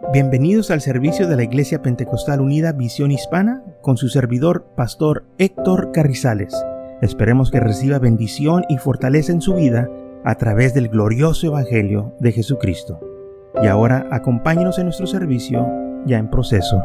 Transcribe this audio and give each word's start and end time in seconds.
Bienvenidos 0.00 0.70
al 0.70 0.80
servicio 0.80 1.26
de 1.26 1.36
la 1.36 1.42
Iglesia 1.42 1.82
Pentecostal 1.82 2.40
Unida 2.40 2.72
Visión 2.72 3.10
Hispana 3.10 3.64
con 3.82 3.96
su 3.96 4.08
servidor, 4.08 4.64
Pastor 4.76 5.26
Héctor 5.38 5.90
Carrizales. 5.92 6.54
Esperemos 7.02 7.50
que 7.50 7.58
reciba 7.58 7.98
bendición 7.98 8.64
y 8.68 8.78
fortaleza 8.78 9.32
en 9.32 9.42
su 9.42 9.54
vida 9.54 9.90
a 10.24 10.36
través 10.36 10.72
del 10.72 10.88
glorioso 10.88 11.48
Evangelio 11.48 12.14
de 12.20 12.30
Jesucristo. 12.30 13.00
Y 13.60 13.66
ahora 13.66 14.06
acompáñenos 14.12 14.78
en 14.78 14.84
nuestro 14.84 15.06
servicio 15.06 15.68
ya 16.06 16.16
en 16.18 16.30
proceso. 16.30 16.80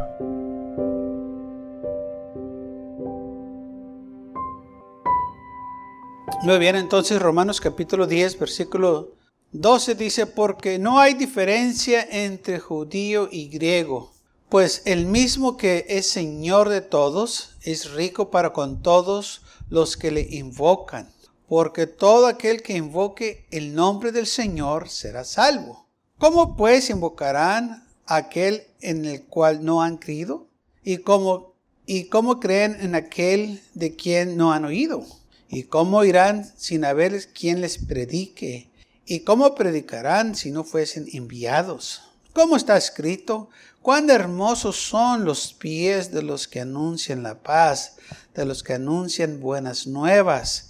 Muy 6.41 6.57
bien, 6.57 6.75
entonces 6.75 7.21
Romanos 7.21 7.61
capítulo 7.61 8.07
10, 8.07 8.39
versículo 8.39 9.22
12 9.53 9.93
dice, 9.93 10.25
porque 10.25 10.79
no 10.79 10.97
hay 10.97 11.13
diferencia 11.13 12.01
entre 12.09 12.59
judío 12.59 13.29
y 13.31 13.49
griego, 13.49 14.11
pues 14.49 14.81
el 14.85 15.05
mismo 15.05 15.57
que 15.57 15.85
es 15.89 16.09
Señor 16.09 16.69
de 16.69 16.81
todos 16.81 17.51
es 17.61 17.91
rico 17.91 18.31
para 18.31 18.51
con 18.51 18.81
todos 18.81 19.43
los 19.69 19.95
que 19.95 20.09
le 20.09 20.21
invocan, 20.21 21.07
porque 21.47 21.85
todo 21.85 22.25
aquel 22.25 22.63
que 22.63 22.75
invoque 22.75 23.45
el 23.51 23.75
nombre 23.75 24.11
del 24.11 24.25
Señor 24.25 24.89
será 24.89 25.23
salvo. 25.23 25.87
¿Cómo 26.17 26.57
pues 26.57 26.89
invocarán 26.89 27.87
aquel 28.07 28.63
en 28.81 29.05
el 29.05 29.23
cual 29.25 29.63
no 29.63 29.83
han 29.83 29.97
creído? 29.97 30.47
¿Y 30.83 30.97
cómo, 30.97 31.53
¿Y 31.85 32.05
cómo 32.05 32.39
creen 32.39 32.75
en 32.79 32.95
aquel 32.95 33.61
de 33.75 33.95
quien 33.95 34.35
no 34.35 34.51
han 34.51 34.65
oído? 34.65 35.05
¿Y 35.47 35.63
cómo 35.65 36.03
irán 36.03 36.51
sin 36.57 36.85
haber 36.85 37.31
quien 37.33 37.61
les 37.61 37.77
predique? 37.77 38.72
¿Y 39.05 39.21
cómo 39.21 39.53
predicarán 39.53 40.35
si 40.35 40.51
no 40.51 40.63
fuesen 40.63 41.07
enviados? 41.11 42.01
¿Cómo 42.31 42.55
está 42.55 42.77
escrito? 42.77 43.49
Cuán 43.81 44.09
hermosos 44.09 44.77
son 44.77 45.25
los 45.25 45.53
pies 45.53 46.11
de 46.11 46.23
los 46.23 46.47
que 46.47 46.61
anuncian 46.61 47.21
la 47.21 47.43
paz, 47.43 47.97
de 48.33 48.45
los 48.45 48.63
que 48.63 48.73
anuncian 48.73 49.41
buenas 49.41 49.87
nuevas. 49.87 50.69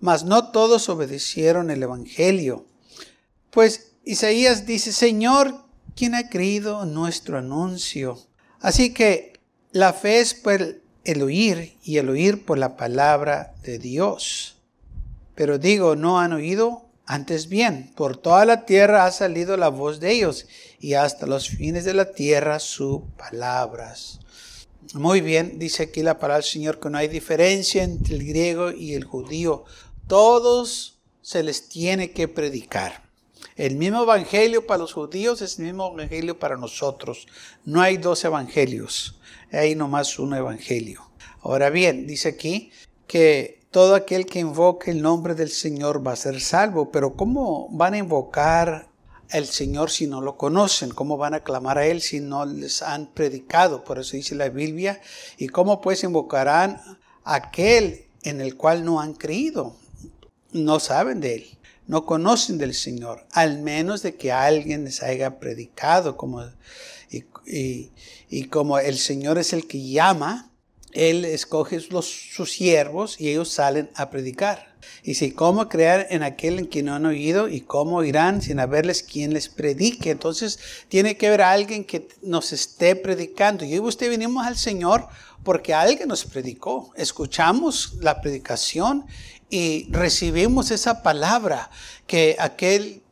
Mas 0.00 0.24
no 0.24 0.52
todos 0.52 0.88
obedecieron 0.88 1.68
el 1.70 1.82
Evangelio. 1.82 2.64
Pues 3.50 3.92
Isaías 4.04 4.66
dice, 4.66 4.92
Señor, 4.92 5.64
¿quién 5.96 6.14
ha 6.14 6.28
creído 6.28 6.86
nuestro 6.86 7.38
anuncio? 7.38 8.20
Así 8.60 8.94
que 8.94 9.40
la 9.72 9.92
fe 9.92 10.20
es 10.20 10.34
por 10.34 10.80
el 11.04 11.22
oír 11.22 11.76
y 11.82 11.98
el 11.98 12.08
oír 12.08 12.44
por 12.44 12.56
la 12.56 12.76
palabra 12.76 13.54
de 13.64 13.78
Dios. 13.78 14.58
Pero 15.34 15.58
digo, 15.58 15.96
¿no 15.96 16.20
han 16.20 16.32
oído? 16.32 16.83
Antes 17.06 17.48
bien, 17.48 17.92
por 17.94 18.16
toda 18.16 18.46
la 18.46 18.64
tierra 18.64 19.04
ha 19.04 19.12
salido 19.12 19.58
la 19.58 19.68
voz 19.68 20.00
de 20.00 20.12
ellos 20.12 20.46
y 20.80 20.94
hasta 20.94 21.26
los 21.26 21.50
fines 21.50 21.84
de 21.84 21.92
la 21.92 22.12
tierra 22.12 22.58
sus 22.58 23.02
palabras. 23.18 24.20
Muy 24.94 25.20
bien, 25.20 25.58
dice 25.58 25.84
aquí 25.84 26.02
la 26.02 26.18
palabra 26.18 26.36
del 26.36 26.44
Señor 26.44 26.80
que 26.80 26.88
no 26.88 26.96
hay 26.96 27.08
diferencia 27.08 27.82
entre 27.82 28.14
el 28.14 28.26
griego 28.26 28.70
y 28.70 28.94
el 28.94 29.04
judío. 29.04 29.64
Todos 30.06 30.98
se 31.20 31.42
les 31.42 31.68
tiene 31.68 32.12
que 32.12 32.28
predicar. 32.28 33.04
El 33.56 33.76
mismo 33.76 34.02
evangelio 34.02 34.66
para 34.66 34.78
los 34.78 34.94
judíos 34.94 35.42
es 35.42 35.58
el 35.58 35.66
mismo 35.66 35.92
evangelio 35.92 36.38
para 36.38 36.56
nosotros. 36.56 37.26
No 37.64 37.82
hay 37.82 37.98
dos 37.98 38.24
evangelios, 38.24 39.20
hay 39.52 39.74
nomás 39.74 40.18
un 40.18 40.34
evangelio. 40.34 41.10
Ahora 41.40 41.70
bien, 41.70 42.06
dice 42.06 42.30
aquí 42.30 42.72
que 43.06 43.63
todo 43.74 43.96
aquel 43.96 44.26
que 44.26 44.38
invoque 44.38 44.92
el 44.92 45.02
nombre 45.02 45.34
del 45.34 45.50
Señor 45.50 46.06
va 46.06 46.12
a 46.12 46.16
ser 46.16 46.40
salvo. 46.40 46.92
Pero 46.92 47.16
¿cómo 47.16 47.66
van 47.72 47.94
a 47.94 47.98
invocar 47.98 48.86
al 49.32 49.46
Señor 49.46 49.90
si 49.90 50.06
no 50.06 50.20
lo 50.20 50.36
conocen? 50.36 50.90
¿Cómo 50.90 51.16
van 51.16 51.34
a 51.34 51.40
clamar 51.40 51.78
a 51.78 51.86
Él 51.86 52.00
si 52.00 52.20
no 52.20 52.46
les 52.46 52.82
han 52.82 53.12
predicado? 53.12 53.82
Por 53.82 53.98
eso 53.98 54.16
dice 54.16 54.36
la 54.36 54.48
Biblia. 54.48 55.00
¿Y 55.38 55.48
cómo 55.48 55.80
pues 55.80 56.04
invocarán 56.04 56.80
a 57.24 57.34
aquel 57.34 58.04
en 58.22 58.40
el 58.40 58.56
cual 58.56 58.84
no 58.84 59.00
han 59.00 59.12
creído? 59.12 59.74
No 60.52 60.78
saben 60.78 61.20
de 61.20 61.34
Él. 61.34 61.58
No 61.88 62.06
conocen 62.06 62.58
del 62.58 62.74
Señor, 62.74 63.26
al 63.32 63.60
menos 63.60 64.02
de 64.02 64.14
que 64.14 64.30
alguien 64.30 64.84
les 64.84 65.02
haya 65.02 65.40
predicado, 65.40 66.16
como, 66.16 66.44
y, 67.10 67.90
y 68.30 68.44
como 68.44 68.78
el 68.78 68.98
Señor 68.98 69.36
es 69.38 69.52
el 69.52 69.66
que 69.66 69.82
llama, 69.82 70.53
él 70.94 71.24
escoge 71.24 71.80
sus 71.80 72.52
siervos 72.52 73.20
y 73.20 73.28
ellos 73.28 73.50
salen 73.50 73.90
a 73.94 74.10
predicar. 74.10 74.74
Y 75.02 75.14
si 75.14 75.32
cómo 75.32 75.68
crear 75.68 76.06
en 76.10 76.22
aquel 76.22 76.58
en 76.58 76.66
quien 76.66 76.86
no 76.86 76.94
han 76.94 77.06
oído 77.06 77.48
y 77.48 77.60
cómo 77.60 78.04
irán 78.04 78.40
sin 78.40 78.60
haberles 78.60 79.02
quien 79.02 79.34
les 79.34 79.48
predique. 79.48 80.10
Entonces 80.10 80.58
tiene 80.88 81.16
que 81.16 81.26
haber 81.26 81.42
alguien 81.42 81.84
que 81.84 82.08
nos 82.22 82.52
esté 82.52 82.96
predicando. 82.96 83.64
Yo 83.64 83.76
y 83.76 83.80
usted 83.80 84.08
venimos 84.08 84.46
al 84.46 84.56
Señor 84.56 85.08
porque 85.42 85.74
alguien 85.74 86.08
nos 86.08 86.24
predicó. 86.24 86.92
Escuchamos 86.96 87.94
la 88.00 88.20
predicación 88.20 89.06
y 89.50 89.86
recibimos 89.90 90.70
esa 90.70 91.02
palabra 91.02 91.70
que 92.06 92.36
aquel 92.38 93.03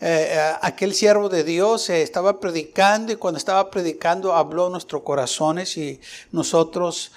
eh, 0.00 0.28
eh, 0.30 0.52
aquel 0.62 0.94
siervo 0.94 1.28
de 1.28 1.44
Dios 1.44 1.90
eh, 1.90 2.02
estaba 2.02 2.40
predicando 2.40 3.12
y 3.12 3.16
cuando 3.16 3.38
estaba 3.38 3.70
predicando 3.70 4.34
habló 4.34 4.70
nuestros 4.70 5.02
corazones 5.02 5.76
y 5.76 6.00
nosotros 6.32 7.12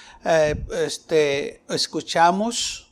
este, 0.85 1.61
escuchamos, 1.69 2.91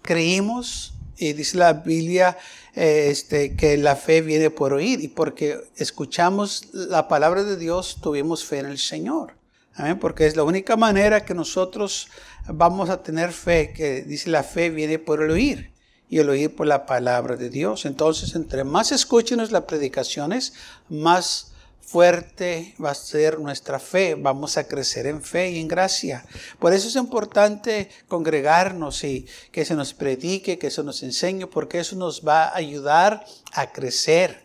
creímos 0.00 0.94
y 1.16 1.32
dice 1.32 1.58
la 1.58 1.72
Biblia 1.72 2.38
este, 2.74 3.54
que 3.56 3.76
la 3.76 3.96
fe 3.96 4.20
viene 4.20 4.50
por 4.50 4.72
oír 4.72 5.00
y 5.00 5.08
porque 5.08 5.60
escuchamos 5.76 6.68
la 6.72 7.08
palabra 7.08 7.44
de 7.44 7.56
Dios 7.56 7.98
tuvimos 8.00 8.44
fe 8.44 8.60
en 8.60 8.66
el 8.66 8.78
Señor. 8.78 9.36
Amén, 9.74 9.98
porque 9.98 10.26
es 10.26 10.36
la 10.36 10.44
única 10.44 10.76
manera 10.76 11.24
que 11.24 11.34
nosotros 11.34 12.08
vamos 12.46 12.90
a 12.90 13.02
tener 13.02 13.32
fe, 13.32 13.72
que 13.72 14.02
dice 14.02 14.30
la 14.30 14.42
fe 14.42 14.70
viene 14.70 14.98
por 14.98 15.22
el 15.22 15.30
oír 15.30 15.71
y 16.12 16.18
el 16.18 16.28
oír 16.28 16.54
por 16.54 16.66
la 16.66 16.84
palabra 16.84 17.36
de 17.36 17.48
Dios. 17.48 17.86
Entonces, 17.86 18.34
entre 18.34 18.64
más 18.64 18.92
escúchenos 18.92 19.50
las 19.50 19.62
predicaciones, 19.62 20.52
más 20.90 21.51
fuerte 21.82 22.74
va 22.82 22.90
a 22.90 22.94
ser 22.94 23.38
nuestra 23.38 23.78
fe, 23.78 24.14
vamos 24.14 24.56
a 24.56 24.66
crecer 24.66 25.06
en 25.06 25.22
fe 25.22 25.50
y 25.50 25.60
en 25.60 25.68
gracia. 25.68 26.24
Por 26.58 26.72
eso 26.72 26.88
es 26.88 26.96
importante 26.96 27.90
congregarnos 28.08 29.04
y 29.04 29.26
que 29.50 29.64
se 29.64 29.74
nos 29.74 29.92
predique, 29.92 30.58
que 30.58 30.70
se 30.70 30.82
nos 30.82 31.02
enseñe, 31.02 31.46
porque 31.46 31.80
eso 31.80 31.96
nos 31.96 32.26
va 32.26 32.44
a 32.44 32.56
ayudar 32.56 33.24
a 33.52 33.72
crecer. 33.72 34.42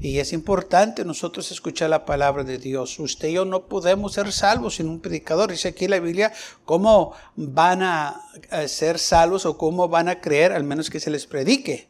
Y 0.00 0.18
es 0.18 0.32
importante 0.32 1.04
nosotros 1.04 1.50
escuchar 1.50 1.90
la 1.90 2.04
palabra 2.04 2.42
de 2.42 2.58
Dios. 2.58 2.98
Usted 2.98 3.28
y 3.28 3.32
yo 3.34 3.44
no 3.44 3.66
podemos 3.66 4.14
ser 4.14 4.32
salvos 4.32 4.76
sin 4.76 4.88
un 4.88 5.00
predicador. 5.00 5.50
Dice 5.50 5.68
aquí 5.68 5.88
la 5.88 6.00
Biblia 6.00 6.32
cómo 6.64 7.12
van 7.36 7.82
a 7.82 8.20
ser 8.66 8.98
salvos 8.98 9.44
o 9.46 9.58
cómo 9.58 9.88
van 9.88 10.08
a 10.08 10.20
creer, 10.20 10.52
al 10.52 10.64
menos 10.64 10.90
que 10.90 11.00
se 11.00 11.10
les 11.10 11.26
predique. 11.26 11.89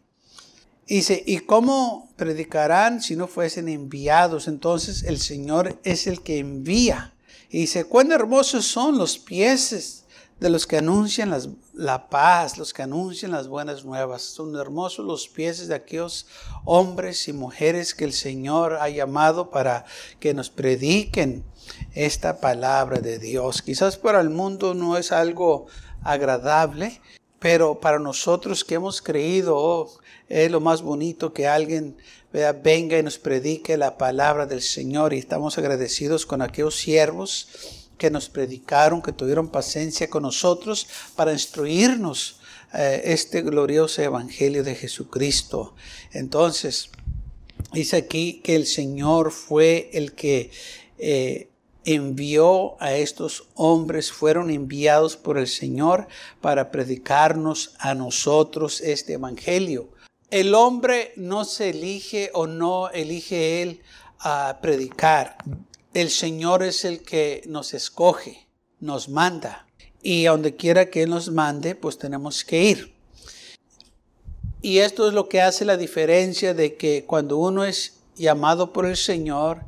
Dice, 0.90 1.22
¿y 1.24 1.38
cómo 1.38 2.10
predicarán 2.16 3.00
si 3.00 3.14
no 3.14 3.28
fuesen 3.28 3.68
enviados? 3.68 4.48
Entonces 4.48 5.04
el 5.04 5.20
Señor 5.20 5.78
es 5.84 6.08
el 6.08 6.20
que 6.20 6.40
envía. 6.40 7.14
Y 7.48 7.58
dice, 7.58 7.84
cuán 7.84 8.10
hermosos 8.10 8.64
son 8.66 8.98
los 8.98 9.16
pies 9.16 10.04
de 10.40 10.50
los 10.50 10.66
que 10.66 10.78
anuncian 10.78 11.32
la 11.74 12.08
paz, 12.08 12.58
los 12.58 12.72
que 12.72 12.82
anuncian 12.82 13.30
las 13.30 13.46
buenas 13.46 13.84
nuevas. 13.84 14.22
Son 14.22 14.56
hermosos 14.56 15.06
los 15.06 15.28
pies 15.28 15.68
de 15.68 15.76
aquellos 15.76 16.26
hombres 16.64 17.28
y 17.28 17.32
mujeres 17.32 17.94
que 17.94 18.04
el 18.04 18.12
Señor 18.12 18.78
ha 18.80 18.88
llamado 18.88 19.50
para 19.50 19.84
que 20.18 20.34
nos 20.34 20.50
prediquen 20.50 21.44
esta 21.94 22.40
palabra 22.40 22.98
de 22.98 23.20
Dios. 23.20 23.62
Quizás 23.62 23.96
para 23.96 24.20
el 24.20 24.30
mundo 24.30 24.74
no 24.74 24.96
es 24.96 25.12
algo 25.12 25.66
agradable, 26.02 27.00
pero 27.40 27.80
para 27.80 27.98
nosotros 27.98 28.64
que 28.64 28.76
hemos 28.76 29.02
creído, 29.02 29.56
oh, 29.56 29.90
es 30.28 30.50
lo 30.50 30.60
más 30.60 30.82
bonito 30.82 31.32
que 31.32 31.48
alguien 31.48 31.96
venga 32.62 32.96
y 32.96 33.02
nos 33.02 33.18
predique 33.18 33.76
la 33.76 33.98
palabra 33.98 34.46
del 34.46 34.62
Señor 34.62 35.12
y 35.12 35.18
estamos 35.18 35.58
agradecidos 35.58 36.26
con 36.26 36.42
aquellos 36.42 36.76
siervos 36.76 37.48
que 37.98 38.10
nos 38.10 38.28
predicaron, 38.28 39.02
que 39.02 39.12
tuvieron 39.12 39.48
paciencia 39.48 40.08
con 40.08 40.22
nosotros 40.22 40.86
para 41.16 41.32
instruirnos 41.32 42.40
eh, 42.72 43.02
este 43.04 43.42
glorioso 43.42 44.00
evangelio 44.00 44.62
de 44.62 44.74
Jesucristo. 44.74 45.74
Entonces, 46.12 46.90
dice 47.72 47.96
aquí 47.96 48.40
que 48.44 48.54
el 48.54 48.66
Señor 48.66 49.32
fue 49.32 49.90
el 49.92 50.14
que 50.14 50.50
eh, 50.98 51.49
envió 51.84 52.80
a 52.82 52.94
estos 52.94 53.48
hombres, 53.54 54.12
fueron 54.12 54.50
enviados 54.50 55.16
por 55.16 55.38
el 55.38 55.46
Señor 55.46 56.08
para 56.40 56.70
predicarnos 56.70 57.74
a 57.78 57.94
nosotros 57.94 58.80
este 58.80 59.14
evangelio. 59.14 59.90
El 60.30 60.54
hombre 60.54 61.12
no 61.16 61.44
se 61.44 61.70
elige 61.70 62.30
o 62.34 62.46
no 62.46 62.90
elige 62.90 63.62
él 63.62 63.80
a 64.18 64.58
predicar 64.60 65.36
el 65.92 66.10
Señor 66.10 66.62
es 66.62 66.84
el 66.84 67.02
que 67.02 67.42
nos 67.46 67.74
escoge, 67.74 68.46
nos 68.78 69.08
manda. 69.08 69.66
Y 70.02 70.26
a 70.26 70.30
donde 70.30 70.54
quiera 70.54 70.88
que 70.88 71.02
Él 71.02 71.10
nos 71.10 71.30
mande, 71.30 71.74
pues 71.74 71.98
tenemos 71.98 72.44
que 72.44 72.62
ir. 72.62 72.94
Y 74.62 74.78
esto 74.78 75.08
es 75.08 75.14
lo 75.14 75.28
que 75.28 75.40
hace 75.40 75.64
la 75.64 75.76
diferencia 75.76 76.54
de 76.54 76.76
que 76.76 77.04
cuando 77.06 77.38
uno 77.38 77.64
es 77.64 77.98
llamado 78.14 78.72
por 78.72 78.86
el 78.86 78.96
Señor, 78.96 79.62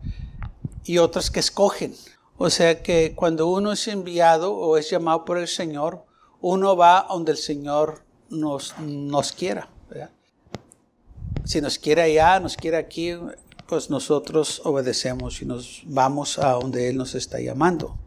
y 0.85 0.99
otras 0.99 1.31
que 1.31 1.41
escogen. 1.41 1.95
O 2.39 2.51
sea 2.51 2.83
que 2.83 3.15
cuando 3.15 3.47
uno 3.47 3.73
es 3.73 3.87
enviado 3.89 4.55
o 4.55 4.77
es 4.77 4.91
llamado 4.91 5.25
por 5.25 5.39
el 5.39 5.49
Señor, 5.49 6.05
uno 6.41 6.77
va 6.77 7.07
donde 7.09 7.33
el 7.33 7.39
Señor 7.39 8.03
nos, 8.31 8.79
nos 8.79 9.33
quiera. 9.33 9.69
Si 11.45 11.61
nos 11.61 11.79
quiere 11.79 12.03
allá, 12.03 12.39
nos 12.39 12.57
quiere 12.57 12.77
aquí, 12.77 13.13
pues 13.67 13.91
nosotros 13.91 14.63
obedecemos 14.65 15.43
y 15.43 15.45
nos 15.45 15.83
vamos 15.87 16.39
a 16.39 16.53
donde 16.53 16.89
Él 16.89 16.97
nos 16.97 17.15
está 17.15 17.41
llamando. 17.41 17.99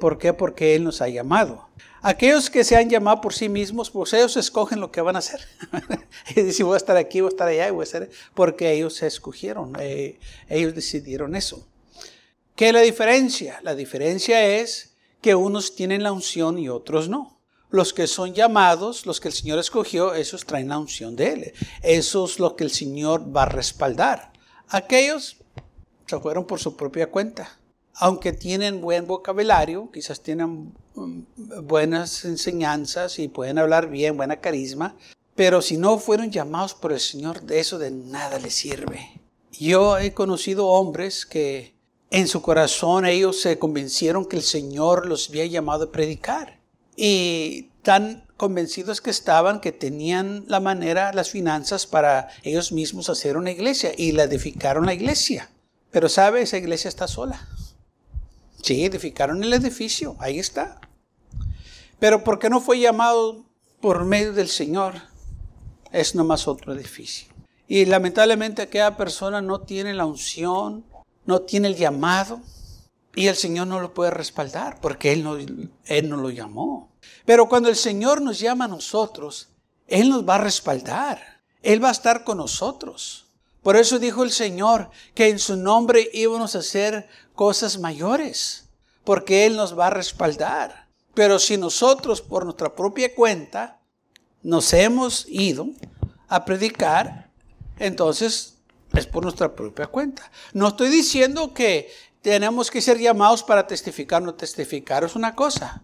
¿Por 0.00 0.18
qué? 0.18 0.32
Porque 0.32 0.74
Él 0.74 0.84
nos 0.84 1.00
ha 1.00 1.08
llamado. 1.08 1.68
Aquellos 2.02 2.50
que 2.50 2.62
se 2.62 2.76
han 2.76 2.88
llamado 2.88 3.20
por 3.20 3.34
sí 3.34 3.48
mismos, 3.48 3.90
pues 3.90 4.12
ellos 4.12 4.36
escogen 4.36 4.80
lo 4.80 4.92
que 4.92 5.00
van 5.00 5.16
a 5.16 5.20
hacer. 5.20 5.40
y 6.36 6.42
dicen, 6.42 6.66
voy 6.66 6.74
a 6.74 6.76
estar 6.76 6.96
aquí, 6.96 7.20
voy 7.20 7.28
a 7.28 7.30
estar 7.30 7.48
allá, 7.48 7.72
voy 7.72 7.80
a 7.80 7.82
hacer, 7.82 8.10
porque 8.34 8.72
ellos 8.72 8.94
se 8.94 9.06
escogieron, 9.06 9.72
eh, 9.80 10.18
ellos 10.48 10.74
decidieron 10.74 11.34
eso. 11.34 11.66
¿Qué 12.54 12.68
es 12.68 12.74
la 12.74 12.80
diferencia? 12.80 13.60
La 13.62 13.74
diferencia 13.74 14.44
es 14.44 14.96
que 15.20 15.34
unos 15.34 15.74
tienen 15.74 16.02
la 16.02 16.12
unción 16.12 16.58
y 16.58 16.68
otros 16.68 17.08
no. 17.08 17.40
Los 17.70 17.92
que 17.92 18.06
son 18.06 18.34
llamados, 18.34 19.04
los 19.06 19.20
que 19.20 19.28
el 19.28 19.34
Señor 19.34 19.58
escogió, 19.58 20.14
esos 20.14 20.46
traen 20.46 20.68
la 20.68 20.78
unción 20.78 21.16
de 21.16 21.32
Él. 21.32 21.52
Eso 21.82 22.24
es 22.24 22.38
lo 22.38 22.54
que 22.54 22.64
el 22.64 22.70
Señor 22.70 23.36
va 23.36 23.42
a 23.42 23.48
respaldar. 23.48 24.32
Aquellos 24.68 25.38
se 26.06 26.20
fueron 26.20 26.46
por 26.46 26.60
su 26.60 26.76
propia 26.76 27.10
cuenta. 27.10 27.58
Aunque 27.98 28.32
tienen 28.32 28.80
buen 28.80 29.06
vocabulario, 29.06 29.90
quizás 29.90 30.20
tienen 30.20 30.74
mm, 30.94 31.20
buenas 31.62 32.24
enseñanzas 32.24 33.18
y 33.18 33.28
pueden 33.28 33.58
hablar 33.58 33.88
bien, 33.88 34.16
buena 34.16 34.40
carisma, 34.40 34.96
pero 35.34 35.62
si 35.62 35.76
no 35.76 35.98
fueron 35.98 36.30
llamados 36.30 36.74
por 36.74 36.92
el 36.92 37.00
Señor, 37.00 37.42
de 37.42 37.60
eso 37.60 37.78
de 37.78 37.90
nada 37.90 38.38
les 38.38 38.54
sirve. 38.54 39.20
Yo 39.52 39.98
he 39.98 40.12
conocido 40.12 40.66
hombres 40.66 41.24
que 41.24 41.74
en 42.10 42.28
su 42.28 42.42
corazón 42.42 43.06
ellos 43.06 43.40
se 43.40 43.58
convencieron 43.58 44.26
que 44.26 44.36
el 44.36 44.42
Señor 44.42 45.06
los 45.06 45.28
había 45.28 45.46
llamado 45.46 45.84
a 45.84 45.92
predicar. 45.92 46.58
Y 46.96 47.70
tan 47.82 48.26
convencidos 48.36 49.00
que 49.00 49.10
estaban 49.10 49.60
que 49.60 49.72
tenían 49.72 50.44
la 50.48 50.60
manera, 50.60 51.12
las 51.12 51.30
finanzas 51.30 51.86
para 51.86 52.28
ellos 52.42 52.72
mismos 52.72 53.08
hacer 53.08 53.36
una 53.36 53.50
iglesia 53.50 53.92
y 53.96 54.12
la 54.12 54.24
edificaron 54.24 54.86
la 54.86 54.94
iglesia. 54.94 55.50
Pero 55.90 56.08
sabe, 56.08 56.42
esa 56.42 56.58
iglesia 56.58 56.88
está 56.88 57.08
sola. 57.08 57.48
Sí, 58.66 58.84
edificaron 58.84 59.44
el 59.44 59.52
edificio, 59.52 60.16
ahí 60.18 60.40
está. 60.40 60.80
Pero 62.00 62.24
porque 62.24 62.50
no 62.50 62.60
fue 62.60 62.80
llamado 62.80 63.44
por 63.80 64.04
medio 64.04 64.32
del 64.32 64.48
Señor, 64.48 64.94
es 65.92 66.16
nomás 66.16 66.48
otro 66.48 66.72
edificio. 66.72 67.32
Y 67.68 67.84
lamentablemente 67.84 68.62
aquella 68.62 68.96
persona 68.96 69.40
no 69.40 69.60
tiene 69.60 69.94
la 69.94 70.04
unción, 70.04 70.84
no 71.26 71.42
tiene 71.42 71.68
el 71.68 71.76
llamado 71.76 72.40
y 73.14 73.28
el 73.28 73.36
Señor 73.36 73.68
no 73.68 73.80
lo 73.80 73.94
puede 73.94 74.10
respaldar 74.10 74.80
porque 74.80 75.12
Él 75.12 75.22
no, 75.22 75.36
Él 75.36 76.08
no 76.08 76.16
lo 76.16 76.30
llamó. 76.30 76.90
Pero 77.24 77.48
cuando 77.48 77.68
el 77.68 77.76
Señor 77.76 78.20
nos 78.20 78.40
llama 78.40 78.64
a 78.64 78.68
nosotros, 78.68 79.50
Él 79.86 80.08
nos 80.08 80.28
va 80.28 80.34
a 80.34 80.38
respaldar. 80.38 81.40
Él 81.62 81.84
va 81.84 81.90
a 81.90 81.92
estar 81.92 82.24
con 82.24 82.38
nosotros. 82.38 83.26
Por 83.62 83.76
eso 83.76 83.98
dijo 83.98 84.22
el 84.22 84.30
Señor 84.30 84.90
que 85.12 85.28
en 85.28 85.40
su 85.40 85.56
nombre 85.56 86.08
íbamos 86.12 86.54
a 86.54 86.60
hacer 86.60 87.08
cosas 87.36 87.78
mayores, 87.78 88.64
porque 89.04 89.46
Él 89.46 89.54
nos 89.54 89.78
va 89.78 89.86
a 89.86 89.90
respaldar. 89.90 90.88
Pero 91.14 91.38
si 91.38 91.56
nosotros 91.56 92.20
por 92.20 92.44
nuestra 92.44 92.74
propia 92.74 93.14
cuenta 93.14 93.78
nos 94.42 94.72
hemos 94.72 95.26
ido 95.28 95.68
a 96.28 96.44
predicar, 96.44 97.30
entonces 97.78 98.56
es 98.92 99.06
por 99.06 99.22
nuestra 99.22 99.54
propia 99.54 99.86
cuenta. 99.86 100.30
No 100.52 100.68
estoy 100.68 100.88
diciendo 100.88 101.54
que 101.54 101.90
tenemos 102.22 102.70
que 102.70 102.80
ser 102.80 102.98
llamados 102.98 103.42
para 103.42 103.66
testificar, 103.66 104.22
no 104.22 104.34
testificar 104.34 105.04
es 105.04 105.14
una 105.14 105.34
cosa, 105.34 105.82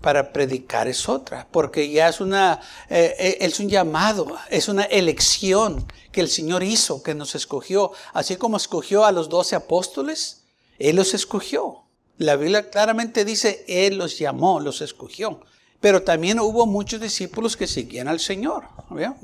para 0.00 0.32
predicar 0.32 0.86
es 0.86 1.08
otra, 1.08 1.48
porque 1.50 1.88
ya 1.90 2.08
es 2.08 2.20
una, 2.20 2.60
eh, 2.90 3.14
eh, 3.18 3.38
es 3.40 3.58
un 3.58 3.68
llamado, 3.68 4.36
es 4.50 4.68
una 4.68 4.84
elección 4.84 5.86
que 6.12 6.20
el 6.20 6.28
Señor 6.28 6.62
hizo, 6.62 7.02
que 7.02 7.14
nos 7.14 7.34
escogió, 7.34 7.92
así 8.12 8.36
como 8.36 8.58
escogió 8.58 9.04
a 9.04 9.12
los 9.12 9.28
doce 9.30 9.56
apóstoles, 9.56 10.43
Él 10.78 10.96
los 10.96 11.14
escogió. 11.14 11.84
La 12.18 12.36
Biblia 12.36 12.70
claramente 12.70 13.24
dice, 13.24 13.64
Él 13.66 13.98
los 13.98 14.18
llamó, 14.18 14.60
los 14.60 14.80
escogió. 14.80 15.40
Pero 15.80 16.02
también 16.02 16.40
hubo 16.40 16.64
muchos 16.66 17.00
discípulos 17.00 17.56
que 17.56 17.66
seguían 17.66 18.08
al 18.08 18.20
Señor. 18.20 18.64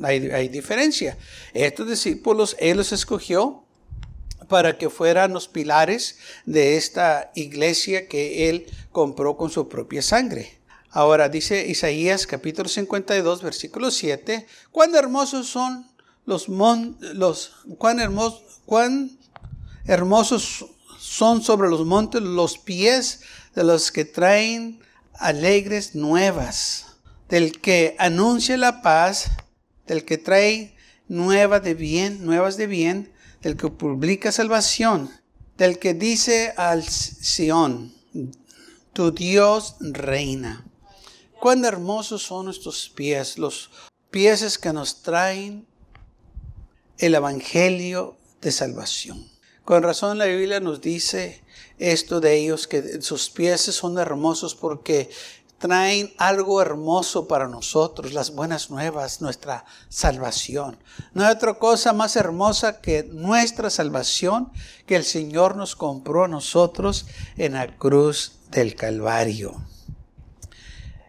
Hay, 0.02 0.49
diferencia. 0.49 1.17
Estos 1.55 1.88
discípulos 1.88 2.56
Él 2.58 2.76
los 2.76 2.93
escogió 2.93 3.64
para 4.49 4.76
que 4.76 4.91
fueran 4.91 5.32
los 5.32 5.49
pilares 5.49 6.19
de 6.44 6.76
esta 6.76 7.31
iglesia 7.35 8.08
que 8.08 8.50
Él 8.50 8.67
compró 8.93 9.37
con 9.37 9.50
su 9.50 9.69
propia 9.69 10.02
sangre. 10.02 10.58
Ahora 10.91 11.29
dice 11.29 11.69
Isaías 11.69 12.26
capítulo 12.26 12.69
52 12.69 13.43
versículo 13.43 13.93
7, 13.93 14.44
cuán 14.73 14.94
hermosos 14.97 15.47
son 15.47 15.88
los, 16.26 16.49
montes, 16.49 17.14
los 17.14 17.52
cuán, 17.79 18.00
hermosos, 18.00 18.61
cuán 18.67 19.19
hermosos 19.87 20.67
son 21.11 21.43
sobre 21.43 21.69
los 21.69 21.85
montes 21.85 22.23
los 22.23 22.57
pies 22.57 23.23
de 23.57 23.65
los 23.65 23.91
que 23.91 24.05
traen 24.05 24.81
alegres 25.15 25.97
nuevas, 25.97 26.87
del 27.29 27.61
que 27.61 27.97
anuncia 27.99 28.57
la 28.57 28.81
paz, 28.81 29.33
del 29.89 30.05
que 30.05 30.19
trae 30.19 30.77
nuevas 31.09 31.65
de 31.65 31.75
bien, 31.75 32.25
nuevas 32.25 32.57
de 32.57 32.69
bien, 32.69 33.12
del 33.43 33.57
que 33.57 33.67
publica 33.71 34.31
salvación, 34.31 35.11
del 35.59 35.81
que 35.81 35.95
dice 35.95 36.55
al 36.57 36.85
Sión, 36.85 37.93
tu 38.93 39.11
Dios 39.11 39.75
reina. 39.81 40.65
Cuán 41.41 41.65
hermosos 41.65 42.23
son 42.23 42.49
estos 42.49 42.89
pies, 42.89 43.37
los 43.37 43.71
pies 44.12 44.59
que 44.59 44.73
nos 44.73 45.03
traen 45.03 45.67
el 46.99 47.17
Evangelio 47.17 48.17
de 48.41 48.53
salvación. 48.53 49.30
Con 49.70 49.84
razón 49.84 50.19
la 50.19 50.25
Biblia 50.25 50.58
nos 50.58 50.81
dice 50.81 51.44
esto 51.78 52.20
de 52.20 52.37
ellos, 52.37 52.67
que 52.67 53.00
sus 53.02 53.31
pies 53.31 53.61
son 53.61 53.99
hermosos 53.99 54.56
porque 54.56 55.08
traen 55.58 56.12
algo 56.19 56.61
hermoso 56.61 57.28
para 57.28 57.46
nosotros, 57.46 58.12
las 58.12 58.34
buenas 58.34 58.69
nuevas, 58.70 59.20
nuestra 59.20 59.64
salvación. 59.88 60.76
No 61.14 61.25
hay 61.25 61.32
otra 61.32 61.55
cosa 61.55 61.93
más 61.93 62.17
hermosa 62.17 62.81
que 62.81 63.05
nuestra 63.05 63.70
salvación 63.70 64.50
que 64.87 64.96
el 64.96 65.05
Señor 65.05 65.55
nos 65.55 65.76
compró 65.76 66.25
a 66.25 66.28
nosotros 66.28 67.06
en 67.37 67.52
la 67.52 67.76
cruz 67.78 68.40
del 68.50 68.75
Calvario. 68.75 69.54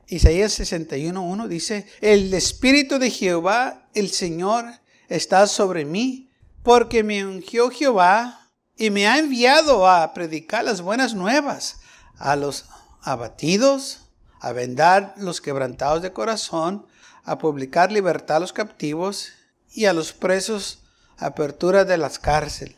Isaías 0.06 0.60
61.1 0.60 1.48
dice, 1.48 1.88
el 2.00 2.32
Espíritu 2.32 3.00
de 3.00 3.10
Jehová, 3.10 3.88
el 3.96 4.12
Señor, 4.12 4.66
está 5.10 5.48
sobre 5.48 5.84
mí, 5.84 6.30
porque 6.62 7.02
me 7.02 7.26
ungió 7.26 7.72
Jehová 7.72 8.41
y 8.78 8.90
me 8.90 9.08
ha 9.08 9.18
enviado 9.18 9.88
a 9.88 10.14
predicar 10.14 10.64
las 10.64 10.82
buenas 10.82 11.14
nuevas 11.14 11.78
a 12.18 12.36
los 12.36 12.66
abatidos, 13.02 14.10
a 14.40 14.52
vendar 14.52 15.14
los 15.18 15.42
quebrantados 15.42 16.02
de 16.02 16.14
corazón, 16.14 16.86
a 17.24 17.38
publicar 17.38 17.92
libertad 17.92 18.38
a 18.38 18.42
los 18.42 18.54
captivos 18.54 19.30
y 19.72 19.86
a 19.86 19.94
los 19.94 20.14
presos 20.14 20.80
apertura 21.18 21.86
de 21.86 21.98
las 21.98 22.20
cárceles. 22.20 22.78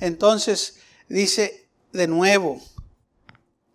Entonces 0.00 0.78
dice 1.08 1.68
de 1.92 2.08
nuevo, 2.08 2.60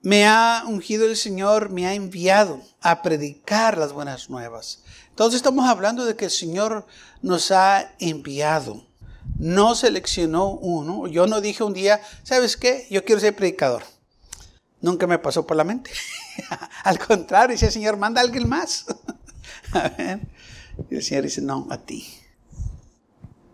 me 0.01 0.27
ha 0.27 0.63
ungido 0.67 1.05
el 1.05 1.15
Señor, 1.15 1.69
me 1.69 1.87
ha 1.87 1.93
enviado 1.93 2.61
a 2.81 3.01
predicar 3.01 3.77
las 3.77 3.93
buenas 3.93 4.29
nuevas. 4.29 4.83
Entonces 5.09 5.37
estamos 5.37 5.69
hablando 5.69 6.05
de 6.05 6.15
que 6.15 6.25
el 6.25 6.31
Señor 6.31 6.85
nos 7.21 7.51
ha 7.51 7.93
enviado 7.99 8.88
no 9.39 9.73
seleccionó 9.73 10.49
uno. 10.51 11.07
Yo 11.07 11.25
no 11.25 11.41
dije 11.41 11.63
un 11.63 11.73
día, 11.73 12.01
¿sabes 12.23 12.57
qué? 12.57 12.85
Yo 12.91 13.03
quiero 13.03 13.19
ser 13.19 13.35
predicador. 13.35 13.83
Nunca 14.81 15.07
me 15.07 15.17
pasó 15.17 15.47
por 15.47 15.57
la 15.57 15.63
mente. 15.63 15.91
Al 16.83 16.99
contrario, 16.99 17.53
dice, 17.53 17.71
Señor, 17.71 17.97
manda 17.97 18.21
a 18.21 18.23
alguien 18.23 18.47
más. 18.47 18.85
y 20.89 20.95
el 20.95 21.03
Señor 21.03 21.23
dice, 21.23 21.41
no, 21.41 21.67
a 21.71 21.77
ti. 21.77 22.07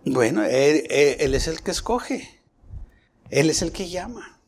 Bueno, 0.04 0.44
él, 0.44 0.86
él 0.89 1.34
es 1.34 1.48
el 1.48 1.62
que 1.62 1.72
escoge. 1.72 2.42
Él 3.30 3.50
es 3.50 3.62
el 3.62 3.72
que 3.72 3.89
llama. 3.89 4.39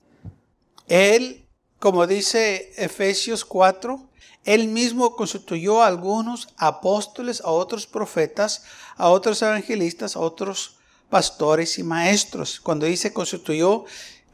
Él, 0.87 1.47
como 1.79 2.07
dice 2.07 2.73
Efesios 2.77 3.45
4, 3.45 4.09
él 4.43 4.69
mismo 4.69 5.15
constituyó 5.15 5.83
a 5.83 5.87
algunos 5.87 6.49
apóstoles, 6.57 7.41
a 7.41 7.49
otros 7.49 7.85
profetas, 7.85 8.63
a 8.95 9.09
otros 9.09 9.41
evangelistas, 9.41 10.15
a 10.15 10.19
otros 10.19 10.76
pastores 11.09 11.79
y 11.79 11.83
maestros. 11.83 12.59
Cuando 12.59 12.85
dice 12.85 13.13
constituyó, 13.13 13.85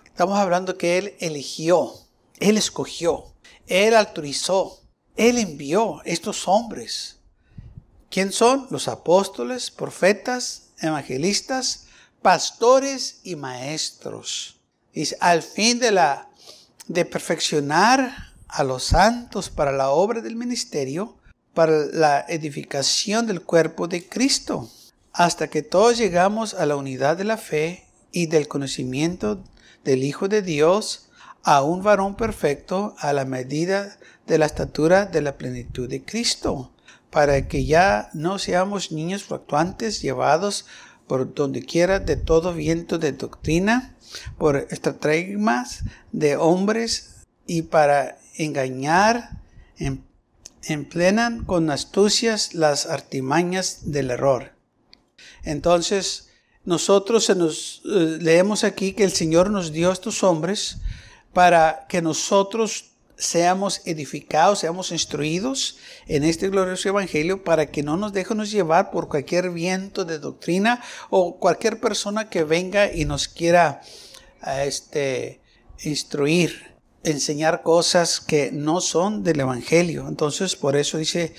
estamos 0.05 0.37
hablando 0.37 0.77
que 0.77 0.97
Él 0.97 1.15
eligió, 1.19 1.93
Él 2.39 2.57
escogió, 2.57 3.33
Él 3.67 3.95
autorizó, 3.95 4.81
Él 5.15 5.37
envió 5.37 6.01
estos 6.05 6.47
hombres. 6.47 7.17
¿Quién 8.09 8.31
son? 8.31 8.67
Los 8.69 8.87
apóstoles, 8.87 9.71
profetas, 9.71 10.69
evangelistas, 10.79 11.85
pastores 12.21 13.19
y 13.23 13.35
maestros. 13.35 14.59
Y 14.93 15.07
al 15.19 15.41
fin 15.41 15.79
de 15.79 15.91
la 15.91 16.29
de 16.87 17.05
perfeccionar 17.05 18.33
a 18.47 18.63
los 18.63 18.83
santos 18.83 19.49
para 19.49 19.71
la 19.71 19.89
obra 19.89 20.21
del 20.21 20.35
ministerio, 20.35 21.17
para 21.53 21.85
la 21.85 22.25
edificación 22.27 23.25
del 23.25 23.41
cuerpo 23.41 23.87
de 23.87 24.07
Cristo, 24.07 24.69
hasta 25.13 25.47
que 25.47 25.61
todos 25.61 25.97
llegamos 25.97 26.55
a 26.55 26.65
la 26.65 26.75
unidad 26.75 27.17
de 27.17 27.23
la 27.23 27.37
fe 27.37 27.85
y 28.11 28.25
del 28.25 28.47
conocimiento 28.47 29.43
del 29.83 30.03
Hijo 30.03 30.27
de 30.27 30.41
Dios, 30.41 31.09
a 31.43 31.61
un 31.61 31.83
varón 31.83 32.15
perfecto 32.15 32.95
a 32.99 33.13
la 33.13 33.25
medida 33.25 33.97
de 34.25 34.37
la 34.37 34.45
estatura 34.45 35.05
de 35.05 35.21
la 35.21 35.37
plenitud 35.37 35.89
de 35.89 36.03
Cristo, 36.03 36.71
para 37.09 37.47
que 37.47 37.65
ya 37.65 38.09
no 38.13 38.39
seamos 38.39 38.91
niños 38.91 39.23
fluctuantes 39.23 40.01
llevados 40.01 40.65
por 41.05 41.33
donde 41.33 41.63
quiera 41.63 41.99
de 41.99 42.15
todo 42.15 42.53
viento 42.53 42.97
de 42.97 43.11
doctrina, 43.11 43.95
por 44.37 44.67
estratagemas 44.69 45.83
de 46.11 46.37
hombres 46.37 47.25
y 47.45 47.63
para 47.63 48.17
engañar, 48.35 49.41
em, 49.77 50.01
emplean 50.63 51.43
con 51.43 51.69
astucias 51.69 52.53
las 52.53 52.85
artimañas 52.85 53.91
del 53.91 54.11
error. 54.11 54.52
Entonces, 55.43 56.29
nosotros 56.65 57.25
se 57.25 57.35
nos, 57.35 57.81
eh, 57.85 58.17
leemos 58.21 58.63
aquí 58.63 58.93
que 58.93 59.03
el 59.03 59.11
Señor 59.11 59.49
nos 59.49 59.71
dio 59.71 59.89
a 59.89 59.93
estos 59.93 60.23
hombres 60.23 60.77
para 61.33 61.85
que 61.89 62.01
nosotros 62.01 62.91
seamos 63.17 63.81
edificados, 63.85 64.59
seamos 64.59 64.91
instruidos 64.91 65.77
en 66.07 66.23
este 66.23 66.49
glorioso 66.49 66.89
evangelio 66.89 67.43
para 67.43 67.69
que 67.69 67.83
no 67.83 67.97
nos 67.97 68.13
dejemos 68.13 68.51
llevar 68.51 68.91
por 68.91 69.07
cualquier 69.07 69.51
viento 69.51 70.05
de 70.05 70.19
doctrina 70.19 70.81
o 71.09 71.37
cualquier 71.37 71.79
persona 71.79 72.29
que 72.29 72.43
venga 72.43 72.91
y 72.91 73.05
nos 73.05 73.27
quiera 73.27 73.81
este, 74.65 75.41
instruir, 75.83 76.73
enseñar 77.03 77.61
cosas 77.61 78.19
que 78.19 78.51
no 78.51 78.81
son 78.81 79.23
del 79.23 79.41
evangelio. 79.41 80.07
Entonces, 80.07 80.55
por 80.55 80.75
eso 80.75 80.97
dice 80.97 81.33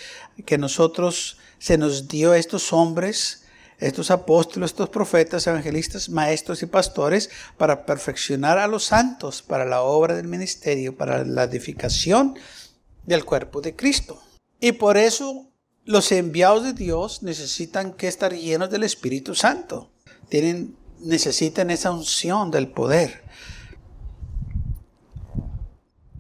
que 0.47 0.59
nosotros 0.59 1.39
se 1.59 1.79
nos 1.79 2.09
dio 2.09 2.33
a 2.33 2.39
estos 2.39 2.73
hombres 2.73 3.44
estos 3.79 4.11
apóstoles, 4.11 4.71
estos 4.71 4.89
profetas, 4.89 5.47
evangelistas, 5.47 6.09
maestros 6.09 6.63
y 6.63 6.67
pastores 6.67 7.31
para 7.57 7.85
perfeccionar 7.85 8.59
a 8.59 8.67
los 8.67 8.85
santos 8.85 9.43
para 9.43 9.65
la 9.65 9.83
obra 9.83 10.15
del 10.15 10.29
ministerio, 10.29 10.97
para 10.97 11.25
la 11.25 11.45
edificación 11.45 12.37
del 13.05 13.25
cuerpo 13.25 13.61
de 13.61 13.75
Cristo. 13.75 14.23
Y 14.61 14.73
por 14.73 14.97
eso 14.97 15.51
los 15.85 16.11
enviados 16.13 16.65
de 16.65 16.73
Dios 16.73 17.23
necesitan 17.23 17.93
que 17.93 18.09
estar 18.09 18.33
llenos 18.33 18.71
del 18.71 18.85
Espíritu 18.85 19.35
Santo. 19.35 19.91
Tienen, 20.29 20.77
necesitan 21.01 21.71
esa 21.71 21.91
unción 21.91 22.51
del 22.51 22.69
poder. 22.69 23.23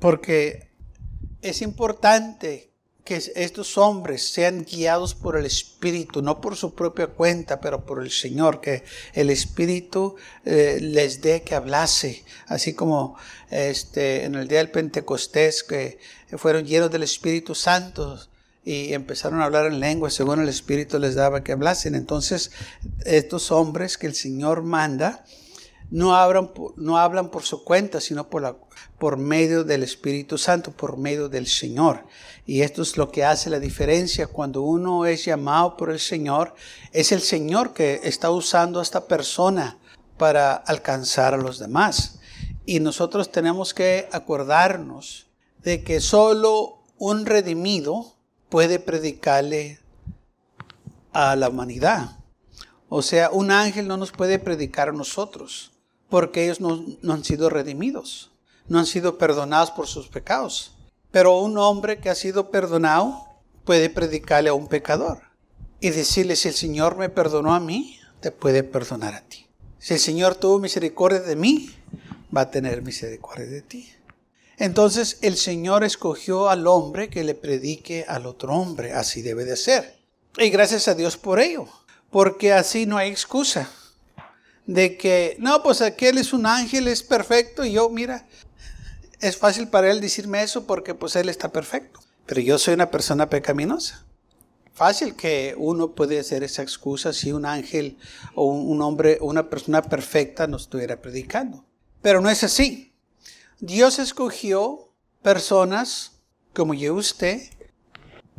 Porque 0.01 0.71
es 1.41 1.63
importante 1.63 2.74
que 3.05 3.23
estos 3.37 3.77
hombres 3.77 4.27
sean 4.27 4.65
guiados 4.65 5.15
por 5.15 5.37
el 5.37 5.45
Espíritu, 5.45 6.23
no 6.23 6.41
por 6.41 6.57
su 6.57 6.75
propia 6.75 7.09
cuenta, 7.09 7.61
pero 7.61 7.85
por 7.85 8.03
el 8.03 8.11
Señor, 8.11 8.63
que 8.63 8.83
el 9.13 9.29
Espíritu 9.29 10.17
eh, 10.47 10.79
les 10.81 11.21
dé 11.21 11.43
que 11.43 11.55
hablase, 11.55 12.25
así 12.47 12.73
como 12.73 13.17
este, 13.51 14.25
en 14.25 14.37
el 14.37 14.49
día 14.49 14.59
del 14.59 14.71
Pentecostés, 14.71 15.63
que 15.63 15.99
fueron 16.39 16.65
llenos 16.65 16.91
del 16.91 17.03
Espíritu 17.03 17.55
Santo 17.55 18.19
y 18.65 18.95
empezaron 18.95 19.43
a 19.43 19.45
hablar 19.45 19.67
en 19.67 19.81
lengua 19.81 20.09
según 20.09 20.41
el 20.41 20.49
Espíritu 20.49 20.99
les 20.99 21.15
daba 21.15 21.45
que 21.45 21.53
hablasen. 21.53 21.95
Entonces, 21.95 22.53
estos 23.05 23.53
hombres 23.53 23.99
que 23.99 24.07
el 24.07 24.15
Señor 24.15 24.63
manda, 24.63 25.27
no 25.91 26.17
hablan, 26.17 26.51
no 26.77 26.97
hablan 26.97 27.31
por 27.31 27.43
su 27.43 27.63
cuenta, 27.63 28.01
sino 28.01 28.31
por, 28.31 28.41
la, 28.41 28.57
por 28.99 29.17
medio 29.17 29.65
del 29.65 29.83
Espíritu 29.83 30.39
Santo, 30.39 30.73
por 30.73 30.97
medio 30.97 31.29
del 31.29 31.47
Señor. 31.47 32.05
Y 32.47 32.63
esto 32.63 32.83
es 32.83 32.97
lo 32.97 33.11
que 33.11 33.25
hace 33.25 33.51
la 33.51 33.59
diferencia 33.59 34.27
cuando 34.27 34.63
uno 34.63 35.07
es 35.07 35.25
llamado 35.25 35.77
por 35.77 35.91
el 35.91 36.01
Señor. 36.01 36.55
Es 36.93 37.13
el 37.13 37.21
Señor 37.21 37.73
que 37.73 38.01
está 38.05 38.31
usando 38.31 38.81
a 38.81 38.83
esta 38.83 39.07
persona 39.07 39.79
para 40.19 40.55
alcanzar 40.55 41.35
a 41.35 41.39
los 41.39 41.59
demás. 41.59 42.19
Y 42.67 42.81
nosotros 42.81 43.31
tenemos 43.31 43.75
que 43.75 44.09
acordarnos 44.13 45.27
de 45.63 45.83
que 45.83 46.01
solo 46.01 46.83
un 46.99 47.27
redimido 47.27 48.15
puede 48.49 48.79
predicarle 48.79 49.81
a 51.13 51.37
la 51.37 51.49
humanidad. 51.49 52.19
O 52.89 53.03
sea, 53.03 53.31
un 53.31 53.51
ángel 53.51 53.89
no 53.89 53.97
nos 53.97 54.13
puede 54.13 54.39
predicar 54.39 54.91
a 54.91 54.93
nosotros 54.93 55.73
porque 56.09 56.45
ellos 56.45 56.61
no, 56.61 56.85
han 57.13 57.25
sido 57.25 57.51
redimidos, 57.51 58.31
no 58.69 58.79
han 58.79 58.87
sido 58.87 59.19
perdonados 59.19 59.71
por 59.71 59.87
sus 59.87 60.09
pecados. 60.09 60.73
Pero 61.11 61.39
un 61.39 61.59
hombre 61.59 61.99
que 61.99 62.11
ha 62.11 62.15
sido 62.15 62.51
perdonado 62.51 63.25
puede 63.65 63.91
predicarle 63.91 64.51
a 64.51 64.55
un 64.55 64.69
pecador 64.69 65.23
y 65.81 65.91
decirle, 65.91 66.37
si 66.37 66.49
el 66.49 66.55
Señor 66.55 66.97
me 66.97 67.09
perdonó 67.09 67.55
a 67.55 67.61
mí, 67.61 68.01
te 68.21 68.31
puede 68.31 68.63
perdonar 68.63 69.15
a 69.15 69.21
ti. 69.23 69.47
Si 69.79 69.95
el 69.95 70.01
Señor 70.01 70.35
tuvo 70.35 70.59
misericordia 70.59 71.21
de 71.21 71.37
mí, 71.37 71.71
va 72.35 72.43
a 72.43 72.51
tener 72.51 72.83
misericordia 72.83 73.47
de 73.47 73.63
ti. 73.63 73.91
Entonces 74.57 75.19
el 75.21 75.37
Señor 75.37 75.85
escogió 75.85 76.49
al 76.49 76.67
hombre 76.67 77.11
que 77.11 77.25
le 77.25 77.35
predique 77.35 78.05
al 78.09 78.27
otro 78.27 78.55
hombre. 78.55 78.93
Así 78.93 79.21
debe 79.21 79.45
de 79.45 79.57
ser. 79.57 79.99
Y 80.39 80.49
gracias 80.51 80.89
a 80.89 80.95
Dios 80.95 81.17
por 81.17 81.39
ello. 81.41 81.67
Porque 82.11 82.53
así 82.53 82.87
no 82.87 82.97
hay 82.97 83.11
excusa 83.11 83.69
de 84.67 84.97
que, 84.97 85.37
no, 85.39 85.63
pues 85.63 85.81
aquel 85.81 86.19
es 86.19 86.33
un 86.33 86.47
ángel, 86.47 86.89
es 86.89 87.03
perfecto, 87.03 87.65
y 87.65 87.73
yo, 87.73 87.91
mira, 87.91 88.27
es 89.21 89.37
fácil 89.37 89.69
para 89.69 89.91
él 89.91 90.01
decirme 90.01 90.43
eso 90.43 90.67
porque 90.67 90.95
pues 90.95 91.17
él 91.17 91.29
está 91.29 91.51
perfecto, 91.51 92.01
pero 92.27 92.41
yo 92.41 92.59
soy 92.59 92.75
una 92.75 92.91
persona 92.91 93.29
pecaminosa. 93.29 94.05
Fácil 94.73 95.15
que 95.15 95.55
uno 95.57 95.95
puede 95.95 96.19
hacer 96.19 96.43
esa 96.43 96.63
excusa 96.63 97.13
si 97.13 97.31
un 97.31 97.47
ángel 97.47 97.97
o 98.35 98.47
un 98.47 98.83
hombre, 98.83 99.19
una 99.21 99.49
persona 99.49 99.83
perfecta 99.83 100.49
nos 100.49 100.63
estuviera 100.63 101.01
predicando. 101.01 101.65
Pero 102.03 102.21
no 102.21 102.29
es 102.29 102.43
así. 102.43 102.93
Dios 103.61 104.01
escogió 104.01 104.93
personas 105.23 106.13
como 106.53 106.75
yo 106.75 106.97
y 106.97 106.99
usted 106.99 107.41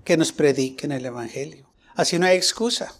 que 0.03 0.17
nos 0.17 0.34
prediquen 0.34 0.91
el 0.91 1.05
Evangelio. 1.05 1.70
Así 1.96 2.20
no 2.20 2.25
hay 2.25 2.36
excusa 2.36 2.94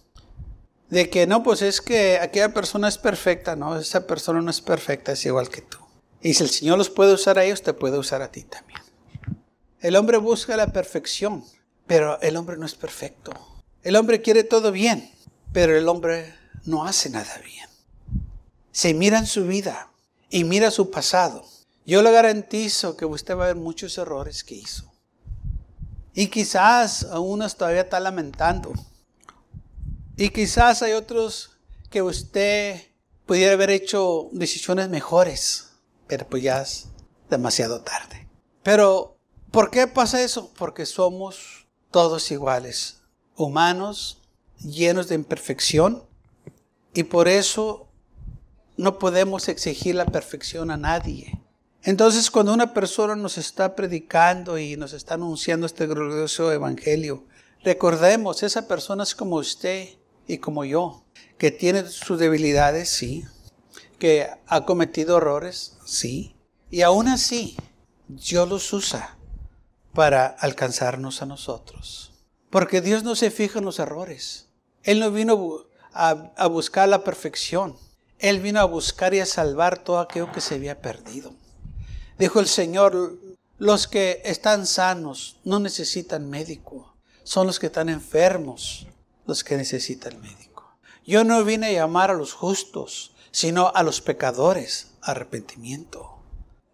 de 0.90 1.10
que 1.10 1.28
no, 1.28 1.44
pues 1.44 1.62
es 1.62 1.82
que 1.82 2.20
aquella 2.20 2.54
persona 2.54 2.88
es 2.88 2.98
perfecta, 2.98 3.56
no, 3.56 3.78
esa 3.78 4.08
persona 4.08 4.42
no 4.42 4.50
es 4.50 4.62
perfecta, 4.62 5.12
es 5.14 5.26
igual 5.26 5.50
que 5.50 5.62
tú. 5.62 5.85
Y 6.26 6.34
si 6.34 6.42
el 6.42 6.50
Señor 6.50 6.80
los 6.80 6.90
puede 6.90 7.14
usar 7.14 7.38
a 7.38 7.44
ellos, 7.44 7.62
te 7.62 7.72
puede 7.72 8.00
usar 8.00 8.24
a 8.24 8.32
ti 8.32 8.42
también. 8.42 8.82
El 9.80 9.96
hombre 9.96 10.18
busca 10.18 10.58
la 10.58 10.74
perfección, 10.74 11.46
pero 11.86 12.20
el 12.20 12.36
hombre 12.36 12.58
no 12.58 12.66
es 12.66 12.74
perfecto. 12.74 13.32
El 13.84 13.96
hombre 13.96 14.24
quiere 14.24 14.44
todo 14.44 14.72
bien, 14.72 15.12
pero 15.54 15.78
el 15.78 15.88
hombre 15.88 16.34
no 16.64 16.84
hace 16.84 17.12
nada 17.12 17.38
bien. 17.46 17.70
Se 18.72 18.96
mira 18.96 19.20
en 19.20 19.28
su 19.28 19.46
vida 19.46 19.92
y 20.32 20.46
mira 20.46 20.72
su 20.72 20.90
pasado. 20.90 21.46
Yo 21.86 22.02
le 22.02 22.12
garantizo 22.12 22.98
que 22.98 23.06
usted 23.06 23.38
va 23.38 23.44
a 23.44 23.48
ver 23.50 23.56
muchos 23.56 23.96
errores 24.00 24.44
que 24.44 24.56
hizo. 24.56 24.92
Y 26.16 26.26
quizás 26.30 27.04
aún 27.04 27.46
todavía 27.56 27.82
está 27.82 28.00
lamentando 28.00 28.74
y 30.18 30.30
quizás 30.30 30.82
hay 30.82 30.94
otros 30.94 31.52
que 31.92 32.02
usted 32.02 32.82
pudiera 33.28 33.54
haber 33.54 33.70
hecho 33.70 34.30
decisiones 34.32 34.90
mejores, 34.90 35.75
pero 36.08 36.28
pues 36.28 36.44
ya 36.44 36.62
es 36.62 36.88
demasiado 37.30 37.82
tarde. 37.82 38.28
Pero, 38.64 39.18
¿por 39.52 39.72
qué 39.72 39.88
pasa 39.88 40.22
eso? 40.22 40.52
Porque 40.58 40.86
somos 40.86 41.68
todos 41.92 42.32
iguales, 42.32 43.02
humanos, 43.36 44.22
llenos 44.60 45.08
de 45.08 45.16
imperfección, 45.16 46.04
y 46.94 47.04
por 47.04 47.28
eso 47.28 47.88
no 48.78 49.00
podemos 49.00 49.48
exigir 49.50 49.96
la 49.96 50.06
perfección 50.06 50.72
a 50.72 50.78
nadie. 50.78 51.40
Entonces, 51.84 52.32
cuando 52.32 52.54
una 52.54 52.74
persona 52.74 53.16
nos 53.16 53.38
está 53.38 53.76
predicando 53.76 54.58
y 54.58 54.76
nos 54.76 54.94
está 54.94 55.14
anunciando 55.16 55.68
este 55.68 55.86
glorioso 55.86 56.52
evangelio, 56.52 57.26
recordemos, 57.64 58.42
esa 58.44 58.68
persona 58.68 59.04
es 59.04 59.14
como 59.14 59.36
usted 59.36 59.90
y 60.28 60.40
como 60.40 60.66
yo, 60.66 61.04
que 61.38 61.52
tiene 61.52 61.88
sus 61.88 62.18
debilidades, 62.18 62.90
sí, 62.90 63.26
ha 64.48 64.66
cometido 64.66 65.18
errores, 65.18 65.78
sí, 65.86 66.36
y 66.70 66.82
aún 66.82 67.08
así 67.08 67.56
Dios 68.08 68.48
los 68.50 68.74
usa 68.74 69.18
para 69.94 70.26
alcanzarnos 70.28 71.22
a 71.22 71.26
nosotros. 71.26 72.12
Porque 72.50 72.82
Dios 72.82 73.04
no 73.04 73.16
se 73.16 73.32
fija 73.32 73.60
en 73.60 73.66
los 73.66 73.80
errores. 73.80 74.50
Él 74.84 75.00
no 75.00 75.12
vino 75.12 75.66
a, 75.94 76.32
a 76.38 76.48
buscar 76.48 76.90
la 76.90 77.04
perfección. 77.04 77.78
Él 78.20 78.40
vino 78.40 78.60
a 78.60 78.66
buscar 78.66 79.14
y 79.14 79.20
a 79.20 79.26
salvar 79.26 79.84
todo 79.84 80.00
aquello 80.00 80.32
que 80.32 80.42
se 80.42 80.56
había 80.56 80.82
perdido. 80.82 81.34
Dijo 82.18 82.40
el 82.40 82.48
Señor, 82.48 83.18
los 83.58 83.88
que 83.88 84.22
están 84.26 84.68
sanos 84.68 85.40
no 85.44 85.60
necesitan 85.60 86.30
médico, 86.30 86.96
son 87.24 87.48
los 87.48 87.60
que 87.60 87.68
están 87.68 87.90
enfermos 87.90 88.88
los 89.26 89.44
que 89.44 89.58
necesita 89.58 90.10
el 90.10 90.18
médico. 90.20 90.78
Yo 91.06 91.24
no 91.24 91.44
vine 91.44 91.68
a 91.68 91.72
llamar 91.72 92.12
a 92.12 92.16
los 92.16 92.34
justos, 92.34 93.15
sino 93.36 93.70
a 93.76 93.84
los 93.84 94.00
pecadores 94.00 94.92
arrepentimiento. 95.02 96.20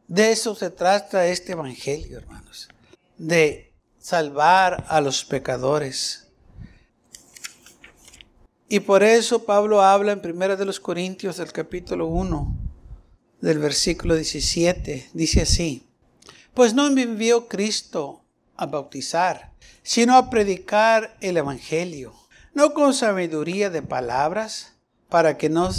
De 0.07 0.31
eso 0.31 0.53
se 0.53 0.69
trata 0.69 1.25
este 1.25 1.53
Evangelio, 1.53 2.19
hermanos. 2.19 2.69
De 3.17 3.73
salvar 3.97 4.85
a 4.87 5.01
los 5.01 5.25
pecadores. 5.25 6.27
Y 8.69 8.81
por 8.81 9.01
eso 9.01 9.43
Pablo 9.43 9.81
habla 9.81 10.11
en 10.11 10.21
Primera 10.21 10.55
de 10.55 10.65
los 10.65 10.79
Corintios 10.79 11.37
del 11.37 11.51
capítulo 11.51 12.05
1, 12.05 12.55
del 13.41 13.57
versículo 13.57 14.13
17. 14.13 15.09
Dice 15.13 15.41
así, 15.41 15.89
pues 16.53 16.75
no 16.75 16.91
me 16.91 17.01
envió 17.01 17.47
Cristo 17.47 18.23
a 18.55 18.67
bautizar, 18.67 19.51
sino 19.81 20.15
a 20.15 20.29
predicar 20.29 21.17
el 21.21 21.37
Evangelio, 21.37 22.13
no 22.53 22.75
con 22.75 22.93
sabiduría 22.93 23.71
de 23.71 23.81
palabras, 23.81 24.73
para 25.09 25.39
que 25.39 25.49
no 25.49 25.71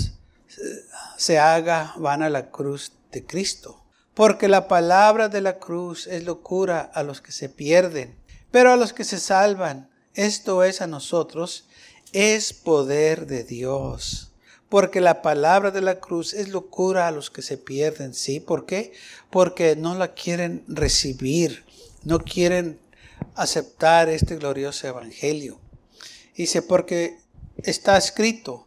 se 1.17 1.39
haga 1.39 1.95
vana 1.97 2.31
la 2.31 2.51
cruz 2.51 2.93
de 3.11 3.25
Cristo. 3.25 3.83
Porque 4.15 4.49
la 4.49 4.69
palabra 4.69 5.29
de 5.29 5.41
la 5.41 5.59
cruz 5.59 6.07
es 6.07 6.25
locura 6.25 6.81
a 6.81 7.03
los 7.03 7.21
que 7.21 7.33
se 7.33 7.49
pierden, 7.49 8.15
pero 8.51 8.73
a 8.73 8.77
los 8.77 8.93
que 8.93 9.05
se 9.05 9.19
salvan, 9.19 9.89
esto 10.15 10.65
es 10.65 10.83
a 10.83 10.87
nosotros, 10.87 11.67
es 12.13 12.53
poder 12.53 13.27
de 13.27 13.45
Dios. 13.45 14.33
Porque 14.69 15.01
la 15.01 15.23
palabra 15.23 15.71
de 15.71 15.83
la 15.83 16.01
cruz 16.01 16.35
es 16.35 16.49
locura 16.49 17.07
a 17.07 17.11
los 17.11 17.31
que 17.31 17.43
se 17.43 17.59
pierden, 17.59 18.15
¿sí? 18.15 18.41
¿Por 18.41 18.67
qué? 18.67 18.93
Porque 19.31 19.77
no 19.77 19.95
la 19.95 20.15
quieren 20.15 20.65
recibir, 20.67 21.65
no 22.05 22.21
quieren 22.21 22.81
aceptar 23.35 24.09
este 24.09 24.37
glorioso 24.37 24.87
evangelio. 24.89 25.61
Dice, 26.35 26.63
porque 26.63 27.19
está 27.59 27.97
escrito, 27.97 28.67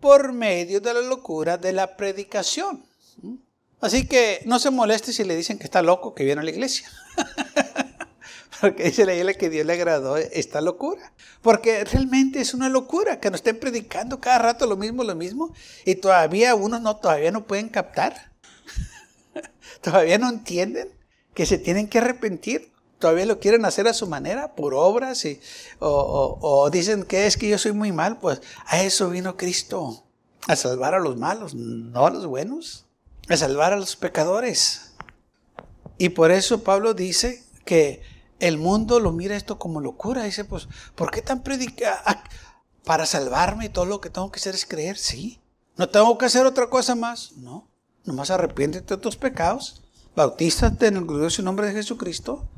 por 0.00 0.32
medio 0.32 0.80
de 0.80 0.94
la 0.94 1.00
locura 1.00 1.58
de 1.58 1.72
la 1.72 1.96
predicación. 1.96 2.84
Así 3.80 4.06
que 4.06 4.40
no 4.46 4.58
se 4.58 4.70
moleste 4.70 5.12
si 5.12 5.24
le 5.24 5.36
dicen 5.36 5.58
que 5.58 5.64
está 5.64 5.82
loco 5.82 6.14
que 6.14 6.24
viene 6.24 6.40
a 6.40 6.44
la 6.44 6.50
iglesia. 6.50 6.88
Porque 8.60 8.84
dice 8.84 9.04
la 9.04 9.14
iglesia 9.14 9.38
que 9.38 9.50
Dios 9.50 9.66
le 9.66 9.74
agradó 9.74 10.16
esta 10.16 10.60
locura. 10.60 11.12
Porque 11.42 11.84
realmente 11.84 12.40
es 12.40 12.54
una 12.54 12.68
locura 12.68 13.20
que 13.20 13.30
nos 13.30 13.40
estén 13.40 13.60
predicando 13.60 14.18
cada 14.18 14.38
rato 14.38 14.66
lo 14.66 14.76
mismo, 14.76 15.04
lo 15.04 15.14
mismo. 15.14 15.54
Y 15.84 15.96
todavía 15.96 16.54
unos 16.54 16.80
no, 16.80 16.96
todavía 16.96 17.30
no 17.30 17.46
pueden 17.46 17.68
captar. 17.68 18.32
todavía 19.82 20.16
no 20.18 20.30
entienden 20.30 20.88
que 21.34 21.44
se 21.44 21.58
tienen 21.58 21.88
que 21.88 21.98
arrepentir. 21.98 22.72
Todavía 22.98 23.26
lo 23.26 23.38
quieren 23.40 23.64
hacer 23.64 23.88
a 23.88 23.94
su 23.94 24.06
manera, 24.06 24.54
por 24.54 24.74
obras. 24.74 25.24
Y, 25.24 25.40
o, 25.78 26.38
o 26.40 26.70
dicen 26.70 27.04
que 27.04 27.26
es 27.26 27.36
que 27.36 27.48
yo 27.48 27.58
soy 27.58 27.72
muy 27.72 27.92
mal. 27.92 28.18
Pues 28.18 28.40
a 28.66 28.82
eso 28.82 29.10
vino 29.10 29.36
Cristo. 29.36 30.04
A 30.48 30.54
salvar 30.54 30.94
a 30.94 31.00
los 31.00 31.16
malos, 31.16 31.54
no 31.54 32.06
a 32.06 32.10
los 32.10 32.26
buenos. 32.26 32.86
A 33.28 33.36
salvar 33.36 33.72
a 33.72 33.76
los 33.76 33.96
pecadores. 33.96 34.94
Y 35.98 36.10
por 36.10 36.30
eso 36.30 36.62
Pablo 36.62 36.94
dice 36.94 37.44
que 37.64 38.02
el 38.38 38.58
mundo 38.58 39.00
lo 39.00 39.12
mira 39.12 39.36
esto 39.36 39.58
como 39.58 39.80
locura. 39.80 40.22
Dice, 40.22 40.44
pues, 40.44 40.68
¿por 40.94 41.10
qué 41.10 41.22
tan 41.22 41.42
predica? 41.42 42.02
Para 42.84 43.06
salvarme 43.06 43.68
todo 43.68 43.86
lo 43.86 44.00
que 44.00 44.10
tengo 44.10 44.30
que 44.30 44.38
hacer 44.38 44.54
es 44.54 44.66
creer, 44.66 44.96
sí. 44.96 45.40
No 45.76 45.88
tengo 45.88 46.16
que 46.16 46.26
hacer 46.26 46.46
otra 46.46 46.70
cosa 46.70 46.94
más. 46.94 47.32
No. 47.32 47.68
Nomás 48.04 48.30
arrepiéntete 48.30 48.94
de 48.94 49.00
tus 49.00 49.16
pecados. 49.16 49.82
Bautízate 50.14 50.86
en 50.86 50.96
el 50.96 51.04
glorioso 51.04 51.42
nombre 51.42 51.66
de 51.66 51.72
Jesucristo. 51.72 52.48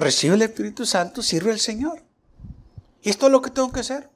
Recibe 0.00 0.34
el 0.34 0.42
Espíritu 0.42 0.86
Santo. 0.86 1.22
Sirve 1.22 1.52
al 1.52 1.60
Señor. 1.60 2.02
Y 3.02 3.10
esto 3.10 3.26
es 3.26 3.32
lo 3.32 3.42
que 3.42 3.50
tengo 3.50 3.70
que 3.70 3.80
hacer. 3.80 4.10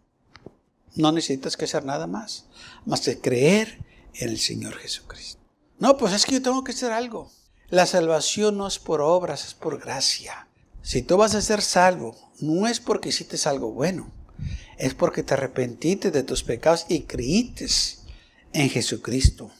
No 0.94 1.12
necesitas 1.12 1.56
que 1.56 1.66
hacer 1.66 1.84
nada 1.84 2.06
más. 2.06 2.46
Más 2.86 3.02
que 3.02 3.20
creer 3.20 3.84
en 4.14 4.30
el 4.30 4.38
Señor 4.38 4.76
Jesucristo. 4.76 5.40
No, 5.78 5.96
pues 5.96 6.12
es 6.12 6.24
que 6.24 6.32
yo 6.32 6.42
tengo 6.42 6.64
que 6.64 6.72
hacer 6.72 6.92
algo. 6.92 7.30
La 7.68 7.86
salvación 7.86 8.56
no 8.56 8.66
es 8.66 8.78
por 8.78 9.00
obras, 9.00 9.46
es 9.46 9.54
por 9.54 9.78
gracia. 9.78 10.48
Si 10.82 11.02
tú 11.02 11.16
vas 11.16 11.34
a 11.34 11.42
ser 11.42 11.62
salvo, 11.62 12.16
no 12.40 12.66
es 12.66 12.78
porque 12.78 13.08
hiciste 13.08 13.38
algo 13.48 13.72
bueno, 13.72 14.10
es 14.76 14.94
porque 14.94 15.22
te 15.22 15.34
arrepentiste 15.34 16.10
de 16.10 16.22
tus 16.22 16.42
pecados 16.42 16.86
y 16.88 17.02
creíste 17.02 17.66
en 18.52 18.68
Jesucristo. 18.68 19.50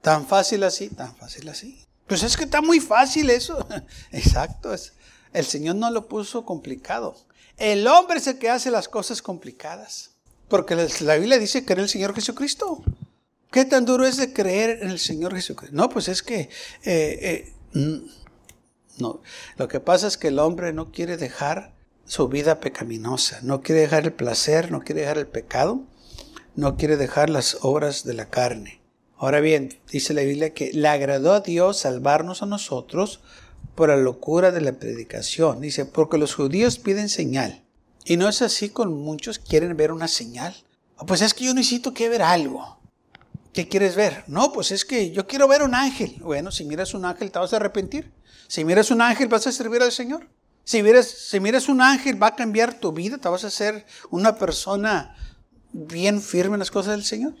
Tan 0.00 0.26
fácil 0.26 0.64
así, 0.64 0.88
tan 0.88 1.14
fácil 1.16 1.48
así. 1.48 1.81
Pues 2.06 2.22
es 2.22 2.36
que 2.36 2.44
está 2.44 2.60
muy 2.60 2.80
fácil 2.80 3.30
eso. 3.30 3.66
Exacto, 4.12 4.74
es, 4.74 4.92
el 5.32 5.46
Señor 5.46 5.76
no 5.76 5.90
lo 5.90 6.08
puso 6.08 6.44
complicado. 6.44 7.16
El 7.56 7.86
hombre 7.86 8.18
es 8.18 8.26
el 8.26 8.38
que 8.38 8.50
hace 8.50 8.70
las 8.70 8.88
cosas 8.88 9.22
complicadas. 9.22 10.10
Porque 10.48 10.74
la 11.00 11.16
Biblia 11.16 11.38
dice 11.38 11.64
que 11.64 11.72
era 11.72 11.82
el 11.82 11.88
Señor 11.88 12.14
Jesucristo. 12.14 12.82
¿Qué 13.50 13.64
tan 13.64 13.84
duro 13.84 14.06
es 14.06 14.16
de 14.16 14.32
creer 14.32 14.82
en 14.82 14.90
el 14.90 14.98
Señor 14.98 15.34
Jesucristo? 15.34 15.76
No, 15.76 15.88
pues 15.88 16.08
es 16.08 16.22
que... 16.22 16.50
Eh, 16.84 17.52
eh, 17.74 18.02
no, 18.98 19.22
lo 19.56 19.68
que 19.68 19.80
pasa 19.80 20.06
es 20.06 20.18
que 20.18 20.28
el 20.28 20.38
hombre 20.38 20.72
no 20.72 20.90
quiere 20.90 21.16
dejar 21.16 21.74
su 22.04 22.28
vida 22.28 22.60
pecaminosa, 22.60 23.40
no 23.42 23.62
quiere 23.62 23.82
dejar 23.82 24.04
el 24.04 24.12
placer, 24.12 24.70
no 24.70 24.80
quiere 24.80 25.02
dejar 25.02 25.18
el 25.18 25.26
pecado, 25.26 25.82
no 26.54 26.76
quiere 26.76 26.98
dejar 26.98 27.30
las 27.30 27.58
obras 27.62 28.04
de 28.04 28.14
la 28.14 28.28
carne. 28.28 28.81
Ahora 29.22 29.38
bien, 29.38 29.78
dice 29.88 30.14
la 30.14 30.22
Biblia 30.22 30.52
que 30.52 30.72
le 30.72 30.88
agradó 30.88 31.32
a 31.32 31.42
Dios 31.42 31.78
salvarnos 31.78 32.42
a 32.42 32.46
nosotros 32.46 33.20
por 33.76 33.88
la 33.88 33.96
locura 33.96 34.50
de 34.50 34.60
la 34.60 34.72
predicación. 34.72 35.60
Dice, 35.60 35.84
porque 35.84 36.18
los 36.18 36.34
judíos 36.34 36.80
piden 36.80 37.08
señal. 37.08 37.62
Y 38.04 38.16
no 38.16 38.28
es 38.28 38.42
así 38.42 38.70
con 38.70 38.92
muchos 38.92 39.38
quieren 39.38 39.76
ver 39.76 39.92
una 39.92 40.08
señal. 40.08 40.56
Pues 41.06 41.22
es 41.22 41.34
que 41.34 41.44
yo 41.44 41.54
necesito 41.54 41.94
que 41.94 42.08
ver 42.08 42.20
algo. 42.20 42.80
¿Qué 43.52 43.68
quieres 43.68 43.94
ver? 43.94 44.24
No, 44.26 44.52
pues 44.52 44.72
es 44.72 44.84
que 44.84 45.12
yo 45.12 45.28
quiero 45.28 45.46
ver 45.46 45.62
un 45.62 45.76
ángel. 45.76 46.16
Bueno, 46.20 46.50
si 46.50 46.64
miras 46.64 46.92
un 46.92 47.04
ángel 47.04 47.30
te 47.30 47.38
vas 47.38 47.52
a 47.52 47.56
arrepentir. 47.58 48.10
Si 48.48 48.64
miras 48.64 48.90
un 48.90 49.02
ángel 49.02 49.28
vas 49.28 49.46
a 49.46 49.52
servir 49.52 49.82
al 49.82 49.92
Señor. 49.92 50.28
Si 50.64 50.82
miras, 50.82 51.06
si 51.06 51.38
miras 51.38 51.68
un 51.68 51.80
ángel 51.80 52.20
va 52.20 52.26
a 52.26 52.34
cambiar 52.34 52.74
tu 52.80 52.90
vida, 52.90 53.18
te 53.18 53.28
vas 53.28 53.44
a 53.44 53.50
ser 53.50 53.86
una 54.10 54.36
persona 54.36 55.14
bien 55.72 56.20
firme 56.20 56.56
en 56.56 56.58
las 56.58 56.72
cosas 56.72 56.96
del 56.96 57.04
Señor. 57.04 57.34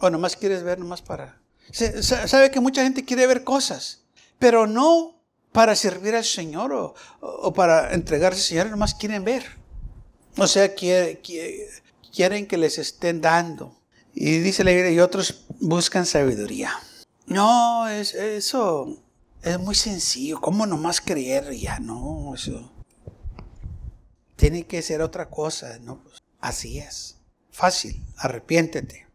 O 0.00 0.10
nomás 0.10 0.36
quieres 0.36 0.62
ver 0.62 0.78
nomás 0.78 1.02
para... 1.02 1.40
Sabe 1.72 2.50
que 2.50 2.60
mucha 2.60 2.82
gente 2.82 3.04
quiere 3.04 3.26
ver 3.26 3.44
cosas, 3.44 4.02
pero 4.38 4.66
no 4.66 5.20
para 5.52 5.76
servir 5.76 6.14
al 6.16 6.24
Señor 6.24 6.72
o, 7.20 7.52
para 7.52 7.92
entregarse 7.94 8.40
al 8.40 8.44
Señor, 8.44 8.70
nomás 8.70 8.94
quieren 8.94 9.24
ver. 9.24 9.44
O 10.36 10.46
sea, 10.46 10.74
quieren 10.74 11.18
que 12.46 12.56
les 12.56 12.78
estén 12.78 13.20
dando. 13.20 13.76
Y 14.14 14.38
dice 14.38 14.64
la 14.64 14.72
Biblia, 14.72 14.90
y 14.90 15.00
otros 15.00 15.44
buscan 15.60 16.06
sabiduría. 16.06 16.72
No, 17.26 17.86
es, 17.88 18.14
eso 18.14 18.96
es 19.42 19.58
muy 19.58 19.74
sencillo. 19.74 20.40
¿Cómo 20.40 20.66
nomás 20.66 21.00
creer? 21.00 21.52
Ya 21.52 21.78
no, 21.78 22.34
eso. 22.34 22.72
Tiene 24.36 24.66
que 24.66 24.82
ser 24.82 25.02
otra 25.02 25.28
cosa, 25.28 25.78
¿no? 25.80 26.02
Así 26.40 26.78
es. 26.78 27.18
Fácil, 27.50 28.02
arrepiéntete. 28.16 29.09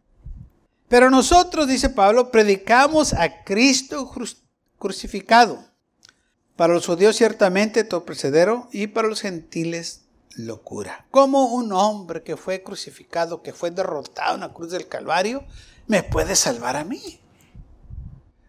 Pero 0.88 1.10
nosotros, 1.10 1.66
dice 1.66 1.90
Pablo, 1.90 2.30
predicamos 2.30 3.12
a 3.12 3.44
Cristo 3.44 4.10
crucificado. 4.78 5.64
Para 6.54 6.74
los 6.74 6.86
judíos 6.86 7.16
ciertamente 7.16 7.84
torpecedero 7.84 8.68
y 8.72 8.86
para 8.86 9.08
los 9.08 9.20
gentiles 9.20 10.06
locura. 10.36 11.06
¿Cómo 11.10 11.54
un 11.54 11.72
hombre 11.72 12.22
que 12.22 12.36
fue 12.36 12.62
crucificado, 12.62 13.42
que 13.42 13.52
fue 13.52 13.70
derrotado 13.70 14.34
en 14.34 14.42
la 14.42 14.52
cruz 14.52 14.70
del 14.70 14.88
Calvario, 14.88 15.44
me 15.86 16.02
puede 16.02 16.36
salvar 16.36 16.76
a 16.76 16.84
mí? 16.84 17.20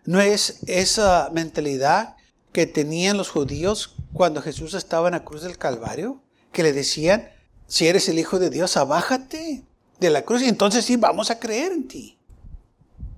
¿No 0.06 0.22
es 0.22 0.60
esa 0.68 1.30
mentalidad 1.34 2.16
que 2.54 2.66
tenían 2.66 3.18
los 3.18 3.30
judíos 3.30 3.96
cuando 4.14 4.42
Jesús 4.42 4.74
estaba 4.74 5.08
en 5.08 5.14
la 5.14 5.26
cruz 5.26 5.42
del 5.42 5.58
Calvario? 5.58 6.22
Que 6.52 6.64
le 6.64 6.72
decían, 6.72 7.30
si 7.68 7.88
eres 7.88 8.08
el 8.08 8.20
Hijo 8.20 8.40
de 8.40 8.50
Dios, 8.50 8.78
abájate 8.78 9.66
de 10.00 10.10
la 10.10 10.24
cruz 10.24 10.44
y 10.44 10.48
entonces 10.48 10.86
sí 10.86 10.96
vamos 10.96 11.30
a 11.30 11.40
creer 11.40 11.72
en 11.74 11.88
ti. 11.88 12.17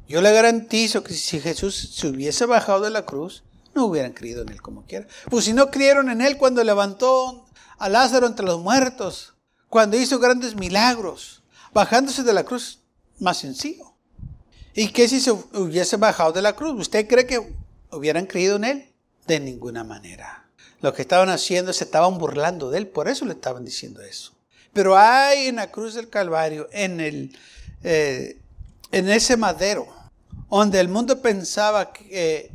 Yo 0.10 0.24
le 0.24 0.34
garantizo 0.34 1.04
que 1.04 1.14
si 1.14 1.40
Jesús 1.40 1.92
se 1.94 2.08
hubiese 2.08 2.48
bajado 2.48 2.82
de 2.82 2.90
la 2.90 3.06
cruz, 3.06 3.44
no 3.76 3.86
hubieran 3.86 4.12
creído 4.12 4.42
en 4.42 4.50
él 4.50 4.60
como 4.60 4.84
quiera. 4.88 5.06
Pues 5.30 5.46
si 5.46 5.54
no 5.54 5.70
creyeron 5.70 6.10
en 6.10 6.22
él 6.22 6.38
cuando 6.38 6.64
levantó 6.64 7.46
a 7.78 7.90
Lázaro 7.90 8.26
entre 8.26 8.44
los 8.44 8.60
muertos, 8.60 9.36
cuando 9.70 9.98
hizo 9.98 10.18
grandes 10.18 10.56
milagros, 10.56 11.44
bajándose 11.74 12.24
de 12.24 12.34
la 12.34 12.44
cruz, 12.44 12.80
más 13.20 13.38
sencillo. 13.38 13.94
¿Y 14.74 14.88
qué 14.88 15.08
si 15.08 15.22
se 15.22 15.32
hubiese 15.32 15.98
bajado 15.98 16.32
de 16.32 16.42
la 16.42 16.56
cruz? 16.56 16.74
¿Usted 16.80 17.08
cree 17.08 17.28
que 17.28 17.56
hubieran 17.92 18.26
creído 18.26 18.56
en 18.56 18.64
él? 18.64 18.92
De 19.28 19.40
ninguna 19.40 19.84
manera. 19.84 20.50
Lo 20.82 20.92
que 20.92 21.04
estaban 21.04 21.30
haciendo 21.30 21.72
se 21.72 21.84
estaban 21.84 22.18
burlando 22.18 22.72
de 22.72 22.80
él, 22.80 22.88
por 22.88 23.10
eso 23.10 23.26
le 23.26 23.34
estaban 23.34 23.64
diciendo 23.64 24.02
eso. 24.02 24.34
Pero 24.74 24.98
hay 24.98 25.48
en 25.48 25.58
la 25.58 25.70
cruz 25.70 25.94
del 25.94 26.10
Calvario, 26.10 26.68
en, 26.72 27.00
el, 27.00 27.38
eh, 27.84 28.40
en 28.92 29.10
ese 29.10 29.38
madero, 29.38 29.99
donde 30.50 30.80
el 30.80 30.90
mundo 30.90 31.22
pensaba 31.22 31.92
que 31.92 32.52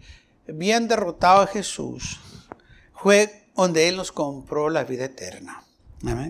habían 0.49 0.89
derrotado 0.89 1.43
a 1.43 1.47
Jesús, 1.47 2.21
fue 2.95 3.49
donde 3.57 3.89
Él 3.89 3.97
nos 3.97 4.13
compró 4.13 4.71
la 4.71 4.85
vida 4.85 5.05
eterna. 5.05 5.63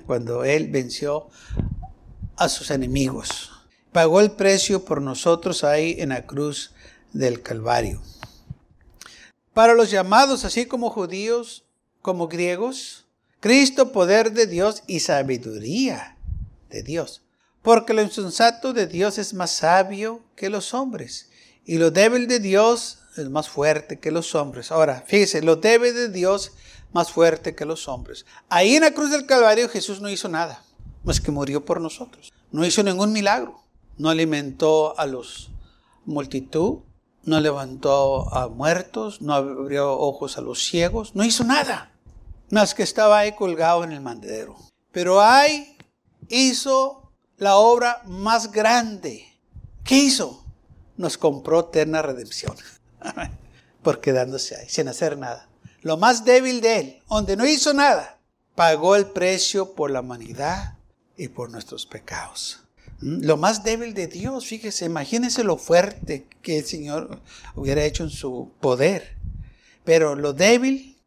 Cuando 0.06 0.44
Él 0.44 0.68
venció 0.70 1.28
a 2.36 2.48
sus 2.48 2.70
enemigos. 2.70 3.50
Pagó 3.92 4.20
el 4.20 4.32
precio 4.32 4.84
por 4.84 5.00
nosotros 5.00 5.64
ahí 5.64 5.96
en 5.98 6.10
la 6.10 6.26
cruz 6.26 6.72
del 7.12 7.42
Calvario. 7.42 8.02
Para 9.52 9.74
los 9.74 9.90
llamados, 9.90 10.44
así 10.44 10.66
como 10.66 10.90
judíos, 10.90 11.64
como 12.02 12.26
griegos, 12.26 13.06
Cristo, 13.40 13.92
poder 13.92 14.32
de 14.32 14.46
Dios 14.46 14.82
y 14.86 15.00
sabiduría 15.00 16.16
de 16.70 16.82
Dios. 16.82 17.22
Porque 17.62 17.94
lo 17.94 18.02
insensato 18.02 18.72
de 18.72 18.86
Dios 18.86 19.18
es 19.18 19.32
más 19.32 19.52
sabio 19.52 20.22
que 20.34 20.50
los 20.50 20.74
hombres. 20.74 21.30
Y 21.64 21.78
lo 21.78 21.90
débil 21.90 22.28
de 22.28 22.40
Dios 22.40 22.98
es 23.16 23.30
más 23.30 23.48
fuerte 23.48 23.98
que 23.98 24.10
los 24.10 24.34
hombres. 24.34 24.70
Ahora, 24.70 25.04
fíjese, 25.06 25.42
lo 25.42 25.56
débil 25.56 25.94
de 25.94 26.08
Dios 26.08 26.52
más 26.92 27.10
fuerte 27.10 27.54
que 27.54 27.64
los 27.64 27.88
hombres. 27.88 28.26
Ahí 28.48 28.76
en 28.76 28.82
la 28.82 28.92
cruz 28.92 29.10
del 29.10 29.26
Calvario 29.26 29.68
Jesús 29.68 30.00
no 30.00 30.08
hizo 30.08 30.28
nada, 30.28 30.62
más 31.02 31.20
que 31.20 31.30
murió 31.30 31.64
por 31.64 31.80
nosotros. 31.80 32.32
No 32.52 32.64
hizo 32.64 32.82
ningún 32.82 33.12
milagro. 33.12 33.60
No 33.96 34.10
alimentó 34.10 34.98
a 34.98 35.06
los 35.06 35.50
multitud, 36.04 36.80
no 37.24 37.40
levantó 37.40 38.32
a 38.34 38.48
muertos, 38.48 39.22
no 39.22 39.34
abrió 39.34 39.92
ojos 39.98 40.36
a 40.36 40.40
los 40.40 40.62
ciegos, 40.64 41.14
no 41.14 41.24
hizo 41.24 41.44
nada, 41.44 41.92
más 42.50 42.74
que 42.74 42.82
estaba 42.82 43.18
ahí 43.18 43.32
colgado 43.34 43.84
en 43.84 43.92
el 43.92 44.00
mandadero. 44.00 44.56
Pero 44.92 45.20
ahí 45.20 45.76
hizo 46.28 47.12
la 47.36 47.56
obra 47.56 48.02
más 48.06 48.52
grande. 48.52 49.26
¿Qué 49.84 49.96
hizo? 49.96 50.43
Nos 50.96 51.18
compró 51.18 51.60
eterna 51.60 52.02
redención. 52.02 52.56
por 53.82 54.00
quedándose 54.00 54.56
ahí, 54.56 54.68
sin 54.68 54.88
hacer 54.88 55.18
nada 55.18 55.48
lo 55.84 55.98
más 55.98 56.24
débil 56.24 56.62
de 56.62 56.80
Él, 56.80 57.02
donde 57.08 57.36
no 57.36 57.46
hizo 57.46 57.74
nada, 57.74 58.18
pagó 58.54 58.96
el 58.96 59.06
precio 59.06 59.74
por 59.74 59.90
la 59.90 60.00
humanidad 60.00 60.78
y 61.16 61.28
por 61.28 61.50
nuestros 61.50 61.84
pecados. 61.84 62.62
¿Mm? 63.00 63.24
Lo 63.24 63.36
más 63.36 63.62
débil 63.64 63.92
de 63.92 64.06
Dios, 64.06 64.46
fíjese, 64.46 64.86
imagínese 64.86 65.44
lo 65.44 65.58
fuerte 65.58 66.26
que 66.40 66.58
el 66.58 66.64
Señor 66.64 67.20
hubiera 67.54 67.84
hecho 67.84 68.02
en 68.02 68.10
su 68.10 68.50
poder. 68.60 69.18
Pero 69.84 70.14
lo 70.14 70.32
débil, 70.32 70.98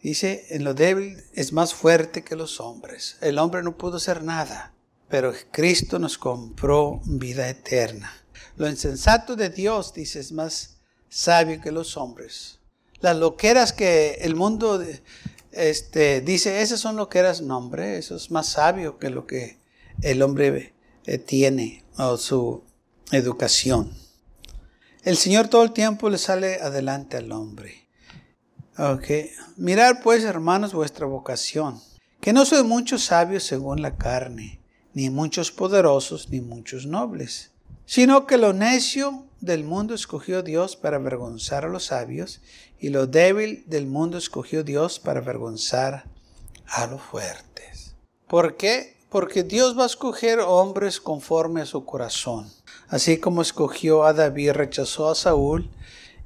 dice, 0.00 0.46
en 0.50 0.62
lo 0.62 0.72
débil 0.72 1.24
es 1.34 1.52
más 1.52 1.74
fuerte 1.74 2.22
que 2.22 2.36
los 2.36 2.60
hombres. 2.60 3.16
El 3.20 3.40
hombre 3.40 3.64
no 3.64 3.76
pudo 3.76 3.96
hacer 3.96 4.22
nada, 4.22 4.72
pero 5.08 5.32
Cristo 5.50 5.98
nos 5.98 6.18
compró 6.18 7.00
vida 7.04 7.48
eterna. 7.48 8.12
Lo 8.56 8.68
insensato 8.68 9.36
de 9.36 9.50
Dios, 9.50 9.92
dice, 9.92 10.20
es 10.20 10.32
más 10.32 10.78
sabio 11.08 11.60
que 11.60 11.70
los 11.70 11.96
hombres 11.96 12.56
las 13.00 13.16
loqueras 13.16 13.72
que 13.72 14.18
el 14.22 14.34
mundo 14.34 14.82
este, 15.52 16.20
dice, 16.20 16.62
esas 16.62 16.80
son 16.80 16.96
loqueras, 16.96 17.40
no 17.40 17.58
hombre, 17.58 17.98
eso 17.98 18.16
es 18.16 18.30
más 18.30 18.48
sabio 18.48 18.98
que 18.98 19.10
lo 19.10 19.26
que 19.26 19.58
el 20.02 20.22
hombre 20.22 20.74
eh, 21.04 21.18
tiene 21.18 21.84
o 21.98 22.16
su 22.16 22.64
educación. 23.12 23.92
El 25.02 25.16
Señor 25.16 25.48
todo 25.48 25.62
el 25.62 25.72
tiempo 25.72 26.10
le 26.10 26.18
sale 26.18 26.60
adelante 26.60 27.16
al 27.16 27.30
hombre. 27.32 27.88
Okay. 28.76 29.30
Mirar 29.56 30.02
pues, 30.02 30.24
hermanos, 30.24 30.74
vuestra 30.74 31.06
vocación, 31.06 31.80
que 32.20 32.32
no 32.32 32.44
soy 32.44 32.62
muchos 32.62 33.04
sabios 33.04 33.44
según 33.44 33.80
la 33.80 33.96
carne, 33.96 34.60
ni 34.96 35.10
muchos 35.10 35.52
poderosos, 35.52 36.30
ni 36.30 36.40
muchos 36.40 36.86
nobles, 36.86 37.50
sino 37.84 38.26
que 38.26 38.38
lo 38.38 38.54
necio 38.54 39.26
del 39.42 39.62
mundo 39.62 39.94
escogió 39.94 40.42
Dios 40.42 40.74
para 40.74 40.96
avergonzar 40.96 41.66
a 41.66 41.68
los 41.68 41.84
sabios, 41.84 42.40
y 42.80 42.88
lo 42.88 43.06
débil 43.06 43.62
del 43.66 43.86
mundo 43.86 44.16
escogió 44.16 44.64
Dios 44.64 44.98
para 44.98 45.20
avergonzar 45.20 46.06
a 46.66 46.86
los 46.86 47.02
fuertes. 47.02 47.94
¿Por 48.26 48.56
qué? 48.56 48.96
Porque 49.10 49.42
Dios 49.42 49.78
va 49.78 49.82
a 49.82 49.86
escoger 49.86 50.40
hombres 50.40 50.98
conforme 50.98 51.60
a 51.60 51.66
su 51.66 51.84
corazón. 51.84 52.50
Así 52.88 53.18
como 53.18 53.42
escogió 53.42 54.04
a 54.04 54.14
David, 54.14 54.52
rechazó 54.52 55.10
a 55.10 55.14
Saúl 55.14 55.68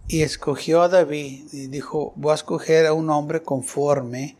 y 0.06 0.22
escogió 0.22 0.82
a 0.82 0.88
David 0.88 1.42
y 1.52 1.66
dijo, 1.66 2.12
voy 2.14 2.30
a 2.30 2.36
escoger 2.36 2.86
a 2.86 2.92
un 2.92 3.10
hombre 3.10 3.42
conforme 3.42 4.36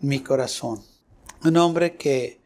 mi 0.00 0.20
corazón. 0.20 0.82
Un 1.44 1.58
hombre 1.58 1.96
que 1.96 2.37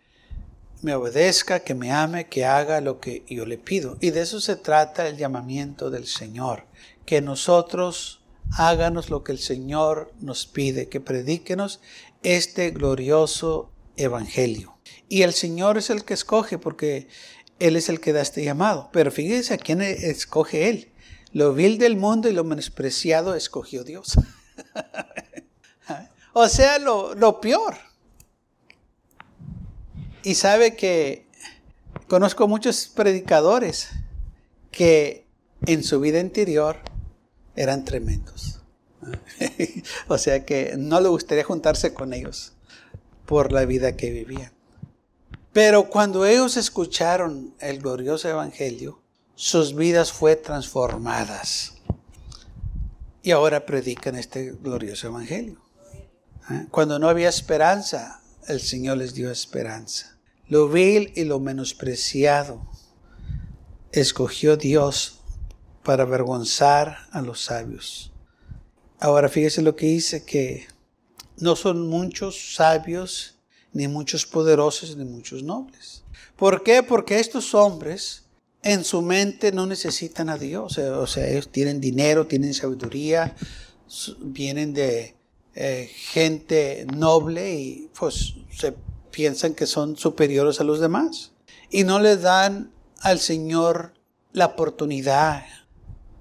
me 0.83 0.95
obedezca, 0.95 1.61
que 1.61 1.75
me 1.75 1.93
ame, 1.93 2.27
que 2.27 2.45
haga 2.45 2.81
lo 2.81 3.01
que 3.01 3.25
yo 3.29 3.47
le 3.47 3.57
pido. 3.57 3.97
Y 4.01 4.11
de 4.11 4.23
eso 4.23 4.41
se 4.41 4.57
trata 4.57 5.09
el 5.09 5.17
llamamiento 5.17 5.91
del 5.91 6.07
Señor, 6.07 6.65
que 7.07 7.21
nosotros 7.21 8.21
háganos 8.59 9.09
lo 9.09 9.23
que 9.23 9.33
el 9.33 9.39
Señor 9.39 10.13
nos 10.21 10.47
pide, 10.47 10.89
que 10.89 11.01
predíquenos 11.01 11.81
este 12.23 12.71
glorioso 12.71 13.71
evangelio. 13.97 14.77
Y 15.09 15.23
el 15.23 15.33
Señor 15.33 15.79
es 15.79 15.91
el 15.91 16.05
que 16.05 16.15
escoge 16.15 16.59
porque 16.59 17.09
Él 17.59 17.77
es 17.77 17.89
el 17.89 18.01
que 18.01 18.13
da 18.13 18.21
este 18.21 18.45
llamado. 18.45 18.91
Pero 18.93 19.11
fíjese 19.11 19.55
a 19.55 19.59
quién 19.59 19.81
escoge 19.83 20.69
Él. 20.69 20.93
Lo 21.33 21.55
vil 21.55 21.79
del 21.79 21.97
mundo 21.97 22.29
y 22.29 22.33
lo 22.33 22.45
menospreciado 22.45 23.35
escogió 23.35 23.85
Dios. 23.85 24.19
o 26.33 26.49
sea, 26.49 26.79
lo, 26.79 27.15
lo 27.15 27.41
peor. 27.41 27.92
Y 30.25 30.37
sabe 30.37 30.77
que 30.77 31.27
conozco 32.07 32.47
muchos 32.47 32.87
predicadores 32.87 33.89
que 34.71 35.27
en 35.67 35.83
su 35.83 36.01
vida 36.01 36.21
interior 36.21 36.79
eran 37.57 37.85
tremendos. 37.85 38.61
o 40.09 40.19
sea 40.19 40.45
que 40.45 40.75
no 40.79 41.01
le 41.01 41.09
gustaría 41.09 41.43
juntarse 41.43 41.93
con 41.93 42.15
ellos 42.15 42.53
por 43.27 43.51
la 43.51 43.65
vida 43.65 43.97
que 43.97 44.11
vivían. 44.11 44.53
Pero 45.53 45.91
cuando 45.91 46.25
ellos 46.25 46.57
escucharon 46.57 47.55
el 47.59 47.81
glorioso 47.81 48.29
evangelio, 48.29 49.03
sus 49.35 49.75
vidas 49.75 50.13
fue 50.13 50.37
transformadas. 50.37 51.75
Y 53.25 53.33
ahora 53.33 53.67
predican 53.67 54.17
este 54.17 54.53
glorioso 54.53 55.09
evangelio. 55.09 55.61
¿Eh? 56.51 56.67
Cuando 56.71 56.99
no 56.99 57.09
había 57.09 57.29
esperanza, 57.29 58.21
el 58.49 58.61
Señor 58.61 58.99
les 58.99 59.15
dio 59.15 59.31
esperanza 59.31 60.12
lo 60.49 60.69
vil 60.69 61.13
y 61.15 61.25
lo 61.25 61.41
menospreciado, 61.41 62.67
escogió 63.93 64.57
Dios 64.57 65.21
para 65.83 66.05
avergonzar 66.05 66.99
a 67.11 67.23
los 67.23 67.41
sabios. 67.45 68.13
Ahora 68.99 69.29
fíjese 69.29 69.63
lo 69.63 69.75
que 69.75 69.87
dice, 69.87 70.25
que 70.25 70.67
no 71.39 71.57
son 71.57 71.89
muchos 71.89 72.55
sabios, 72.55 73.39
ni 73.73 73.89
muchos 73.89 74.27
poderosos, 74.27 74.97
ni 74.97 75.05
muchos 75.05 75.43
nobles. 75.43 76.05
¿Por 76.37 76.63
qué? 76.63 76.83
Porque 76.83 77.19
estos 77.19 77.55
hombres 77.55 78.25
en 78.63 78.85
su 78.85 79.03
mente 79.03 79.53
no 79.53 79.67
necesitan 79.67 80.29
a 80.29 80.39
Dios. 80.39 80.79
O 80.79 81.07
sea, 81.07 81.29
ellos 81.29 81.51
tienen 81.51 81.81
dinero, 81.81 82.27
tienen 82.27 82.55
sabiduría, 82.55 83.35
vienen 84.21 84.73
de 84.73 85.17
eh, 85.55 85.91
gente 85.93 86.87
noble 86.95 87.55
y 87.55 87.91
pues 87.99 88.35
se 88.57 88.75
piensan 89.13 89.55
que 89.55 89.67
son 89.67 89.97
superiores 89.97 90.61
a 90.61 90.65
los 90.65 90.81
demás 90.81 91.31
y 91.71 91.85
no 91.85 92.01
le 92.01 92.17
dan 92.17 92.73
al 93.01 93.21
Señor 93.21 93.93
la 94.33 94.47
oportunidad. 94.47 95.45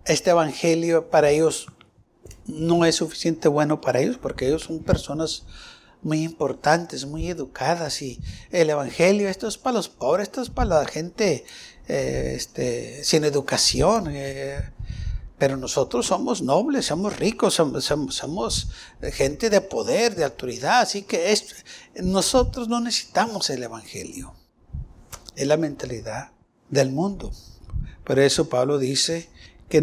Este 0.06 0.30
evangelio 0.30 1.10
para 1.10 1.32
ellos 1.32 1.68
no 2.46 2.86
es 2.86 2.96
suficiente 2.96 3.48
bueno 3.48 3.82
para 3.82 4.02
ellos 4.02 4.18
porque 4.22 4.48
ellos 4.48 4.64
son 4.64 4.80
personas 4.80 5.46
muy 6.04 6.24
importantes, 6.24 7.06
muy 7.06 7.30
educadas 7.30 8.02
y 8.02 8.20
el 8.52 8.70
evangelio 8.70 9.30
esto 9.30 9.48
es 9.48 9.58
para 9.58 9.76
los 9.76 9.90
pobres, 9.90 10.28
esto 10.28 10.42
es 10.42 10.50
para 10.50 10.82
la 10.82 10.86
gente 10.86 11.46
eh, 11.88 12.34
este, 12.36 13.04
sin 13.04 13.24
educación. 13.24 14.08
Eh, 14.10 14.62
pero 15.42 15.58
nosotros 15.58 16.06
somos 16.06 16.44
nobles, 16.44 16.86
somos 16.86 17.18
ricos, 17.18 17.56
somos, 17.56 18.70
gente 19.12 19.50
de 19.50 19.60
poder, 19.60 20.14
de 20.14 20.24
autoridad. 20.24 20.82
Así 20.82 21.02
que 21.02 21.36
nosotros 22.04 22.68
no 22.68 22.80
necesitamos 22.80 23.50
el 23.50 23.64
Evangelio. 23.64 24.36
Es 25.36 25.48
la 25.48 25.58
mentalidad 25.58 26.30
del 26.70 26.92
mundo. 26.92 27.32
Por 28.04 28.20
eso 28.20 28.50
Pablo 28.50 28.78
dice 28.78 29.30
que 29.68 29.82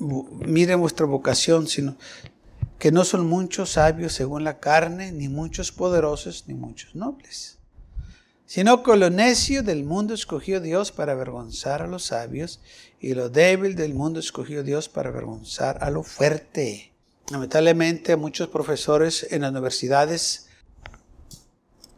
miren 0.00 0.80
vuestra 0.80 1.06
vocación, 1.06 1.68
sino 1.68 1.96
que 2.80 2.90
no 2.90 3.04
son 3.04 3.24
muchos 3.28 3.70
sabios 3.70 4.14
según 4.14 4.42
la 4.42 4.58
carne, 4.58 5.12
ni 5.12 5.28
muchos 5.28 5.70
poderosos, 5.70 6.42
ni 6.48 6.54
muchos 6.54 6.96
nobles. 6.96 7.57
Sino 8.48 8.82
con 8.82 8.98
lo 8.98 9.10
necio 9.10 9.62
del 9.62 9.84
mundo 9.84 10.14
escogió 10.14 10.58
Dios 10.58 10.90
para 10.90 11.12
avergonzar 11.12 11.82
a 11.82 11.86
los 11.86 12.06
sabios, 12.06 12.60
y 12.98 13.12
lo 13.12 13.28
débil 13.28 13.76
del 13.76 13.92
mundo 13.92 14.20
escogió 14.20 14.62
Dios 14.62 14.88
para 14.88 15.10
avergonzar 15.10 15.84
a 15.84 15.90
lo 15.90 16.02
fuerte. 16.02 16.94
Lamentablemente 17.30 18.16
muchos 18.16 18.48
profesores 18.48 19.26
en 19.30 19.42
las 19.42 19.50
universidades, 19.50 20.48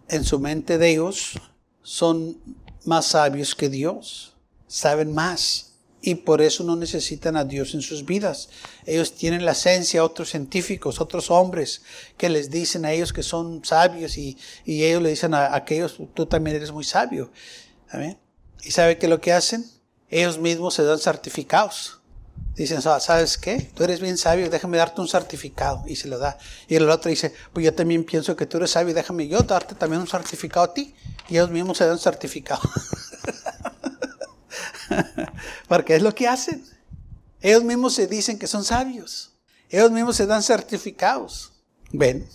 en 0.09 0.25
su 0.25 0.41
mente 0.41 0.77
de 0.77 0.91
ellos, 0.91 1.41
son 1.83 2.37
más 2.85 3.07
sabios 3.07 3.55
que 3.55 3.69
Dios, 3.69 4.37
saben 4.67 5.15
más 5.15 5.70
y 6.03 6.15
por 6.17 6.41
eso 6.41 6.65
no 6.65 6.77
necesitan 6.77 7.37
a 7.37 7.45
Dios 7.45 7.75
en 7.75 7.83
sus 7.83 8.05
vidas. 8.05 8.49
Ellos 8.87 9.15
tienen 9.15 9.45
la 9.45 9.53
esencia, 9.53 10.05
otros 10.05 10.31
científicos, 10.31 11.01
otros 11.01 11.31
hombres 11.31 11.83
que 12.17 12.29
les 12.29 12.51
dicen 12.51 12.85
a 12.85 12.93
ellos 12.93 13.13
que 13.13 13.23
son 13.23 13.65
sabios 13.65 14.17
y, 14.17 14.39
ellos 14.65 15.03
le 15.03 15.11
dicen 15.11 15.35
a, 15.35 15.55
aquellos, 15.55 15.99
tú 16.15 16.27
también 16.27 16.57
eres 16.57 16.73
muy 16.73 16.85
sabio. 16.85 17.31
¿Y 18.63 18.71
sabe 18.71 18.99
qué 18.99 19.09
lo 19.09 19.21
que 19.21 19.33
hacen? 19.33 19.65
Ellos 20.09 20.39
mismos 20.39 20.75
se 20.75 20.85
dan 20.85 20.99
certificados. 20.99 22.01
Dicen, 22.57 22.83
¿sabes 22.83 23.39
qué? 23.39 23.71
Tú 23.75 23.85
eres 23.85 24.01
bien 24.01 24.19
sabio, 24.19 24.51
déjame 24.51 24.77
darte 24.77 25.01
un 25.01 25.09
certificado. 25.09 25.85
Y 25.87 25.97
se 25.97 26.09
lo 26.09 26.19
da. 26.19 26.37
Y 26.69 26.75
el 26.75 26.89
otro 26.91 27.09
dice, 27.09 27.33
pues 27.53 27.65
yo 27.65 27.75
también 27.75 28.05
pienso 28.05 28.37
que 28.37 28.47
tú 28.47 28.57
eres 28.57 28.73
sabio, 28.73 28.93
déjame 28.93 29.29
yo 29.29 29.41
darte 29.41 29.75
también 29.75 30.03
un 30.03 30.09
certificado 30.09 30.67
a 30.67 30.75
ti. 30.75 30.95
Y 31.29 31.35
ellos 31.35 31.51
mismos 31.51 31.79
se 31.79 31.87
dan 31.87 31.99
certificado. 31.99 32.61
Porque 35.69 35.97
es 35.97 36.03
lo 36.03 36.15
que 36.15 36.29
hacen. 36.29 36.65
Ellos 37.41 37.65
mismos 37.65 37.95
se 37.95 38.07
dicen 38.07 38.39
que 38.39 38.47
son 38.47 38.65
sabios. 38.65 39.33
Ellos 39.69 39.91
mismos 39.91 40.17
se 40.17 40.27
dan 40.27 40.43
certificados. 40.43 41.53
Ven. 41.93 42.29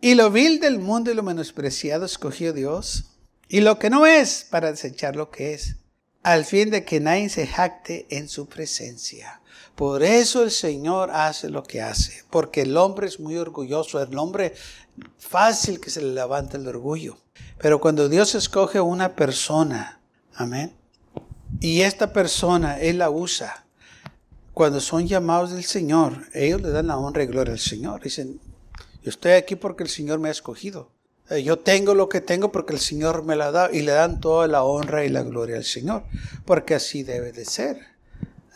Y 0.00 0.14
lo 0.14 0.30
vil 0.30 0.60
del 0.60 0.78
mundo 0.78 1.10
y 1.10 1.14
lo 1.14 1.22
menospreciado 1.22 2.04
escogió 2.06 2.52
Dios. 2.52 3.04
Y 3.48 3.60
lo 3.60 3.78
que 3.78 3.90
no 3.90 4.06
es 4.06 4.46
para 4.50 4.70
desechar 4.70 5.16
lo 5.16 5.30
que 5.30 5.54
es. 5.54 5.76
Al 6.22 6.44
fin 6.44 6.70
de 6.70 6.84
que 6.84 7.00
nadie 7.00 7.28
se 7.28 7.46
jacte 7.46 8.06
en 8.10 8.28
su 8.28 8.46
presencia. 8.46 9.40
Por 9.74 10.02
eso 10.02 10.42
el 10.42 10.50
Señor 10.50 11.10
hace 11.10 11.50
lo 11.50 11.62
que 11.62 11.82
hace. 11.82 12.24
Porque 12.30 12.62
el 12.62 12.76
hombre 12.76 13.06
es 13.06 13.20
muy 13.20 13.36
orgulloso. 13.36 14.00
El 14.00 14.16
hombre 14.16 14.54
fácil 15.18 15.80
que 15.80 15.90
se 15.90 16.00
le 16.00 16.14
levanta 16.14 16.56
el 16.56 16.66
orgullo. 16.66 17.18
Pero 17.58 17.80
cuando 17.80 18.08
Dios 18.08 18.34
escoge 18.34 18.80
una 18.80 19.14
persona, 19.14 20.00
amén, 20.34 20.74
y 21.62 21.82
esta 21.82 22.12
persona, 22.12 22.80
Él 22.80 22.98
la 22.98 23.08
usa. 23.08 23.64
Cuando 24.52 24.80
son 24.80 25.06
llamados 25.06 25.52
del 25.52 25.62
Señor, 25.62 26.26
ellos 26.34 26.60
le 26.60 26.70
dan 26.70 26.88
la 26.88 26.98
honra 26.98 27.22
y 27.22 27.26
gloria 27.26 27.52
al 27.52 27.60
Señor. 27.60 28.02
Dicen, 28.02 28.40
yo 29.04 29.10
estoy 29.10 29.32
aquí 29.32 29.54
porque 29.54 29.84
el 29.84 29.88
Señor 29.88 30.18
me 30.18 30.28
ha 30.28 30.32
escogido. 30.32 30.90
Eh, 31.30 31.44
yo 31.44 31.60
tengo 31.60 31.94
lo 31.94 32.08
que 32.08 32.20
tengo 32.20 32.50
porque 32.50 32.72
el 32.72 32.80
Señor 32.80 33.24
me 33.24 33.36
la 33.36 33.52
dado 33.52 33.72
y 33.72 33.82
le 33.82 33.92
dan 33.92 34.20
toda 34.20 34.48
la 34.48 34.64
honra 34.64 35.04
y 35.04 35.08
la 35.08 35.22
gloria 35.22 35.56
al 35.56 35.64
Señor, 35.64 36.02
porque 36.44 36.74
así 36.74 37.04
debe 37.04 37.30
de 37.30 37.44
ser. 37.44 37.78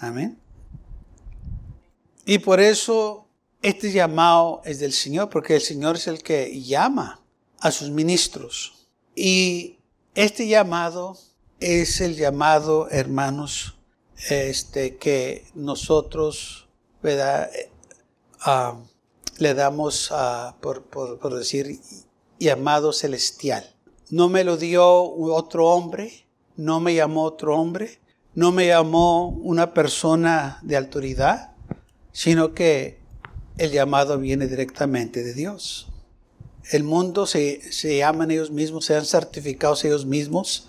Amén. 0.00 0.40
Y 2.24 2.38
por 2.38 2.58
eso 2.58 3.28
este 3.62 3.92
llamado 3.92 4.62
es 4.64 4.80
del 4.80 4.92
Señor, 4.92 5.30
porque 5.30 5.54
el 5.54 5.62
Señor 5.62 5.94
es 5.94 6.08
el 6.08 6.24
que 6.24 6.60
llama 6.60 7.20
a 7.60 7.70
sus 7.70 7.88
ministros. 7.88 8.88
Y 9.14 9.78
este 10.16 10.48
llamado 10.48 11.16
es 11.60 12.00
el 12.00 12.16
llamado, 12.16 12.88
hermanos, 12.90 13.76
este, 14.28 14.96
que 14.96 15.46
nosotros 15.54 16.68
eh, 17.02 17.70
ah, 18.40 18.78
le 19.38 19.54
damos, 19.54 20.12
por, 20.60 20.84
por, 20.84 21.34
decir, 21.34 21.78
llamado 22.38 22.92
celestial. 22.92 23.74
No 24.10 24.28
me 24.28 24.44
lo 24.44 24.56
dio 24.56 24.86
otro 24.86 25.68
hombre, 25.68 26.26
no 26.56 26.80
me 26.80 26.94
llamó 26.94 27.24
otro 27.24 27.56
hombre, 27.56 28.00
no 28.34 28.52
me 28.52 28.68
llamó 28.68 29.28
una 29.28 29.74
persona 29.74 30.58
de 30.62 30.76
autoridad, 30.76 31.52
sino 32.12 32.54
que 32.54 33.00
el 33.58 33.72
llamado 33.72 34.18
viene 34.18 34.46
directamente 34.46 35.22
de 35.22 35.32
Dios. 35.32 35.88
El 36.70 36.84
mundo 36.84 37.26
se, 37.26 37.72
se 37.72 37.98
llaman 37.98 38.30
ellos 38.30 38.50
mismos, 38.50 38.86
se 38.86 38.96
han 38.96 39.04
certificado 39.04 39.76
ellos 39.84 40.04
mismos 40.04 40.68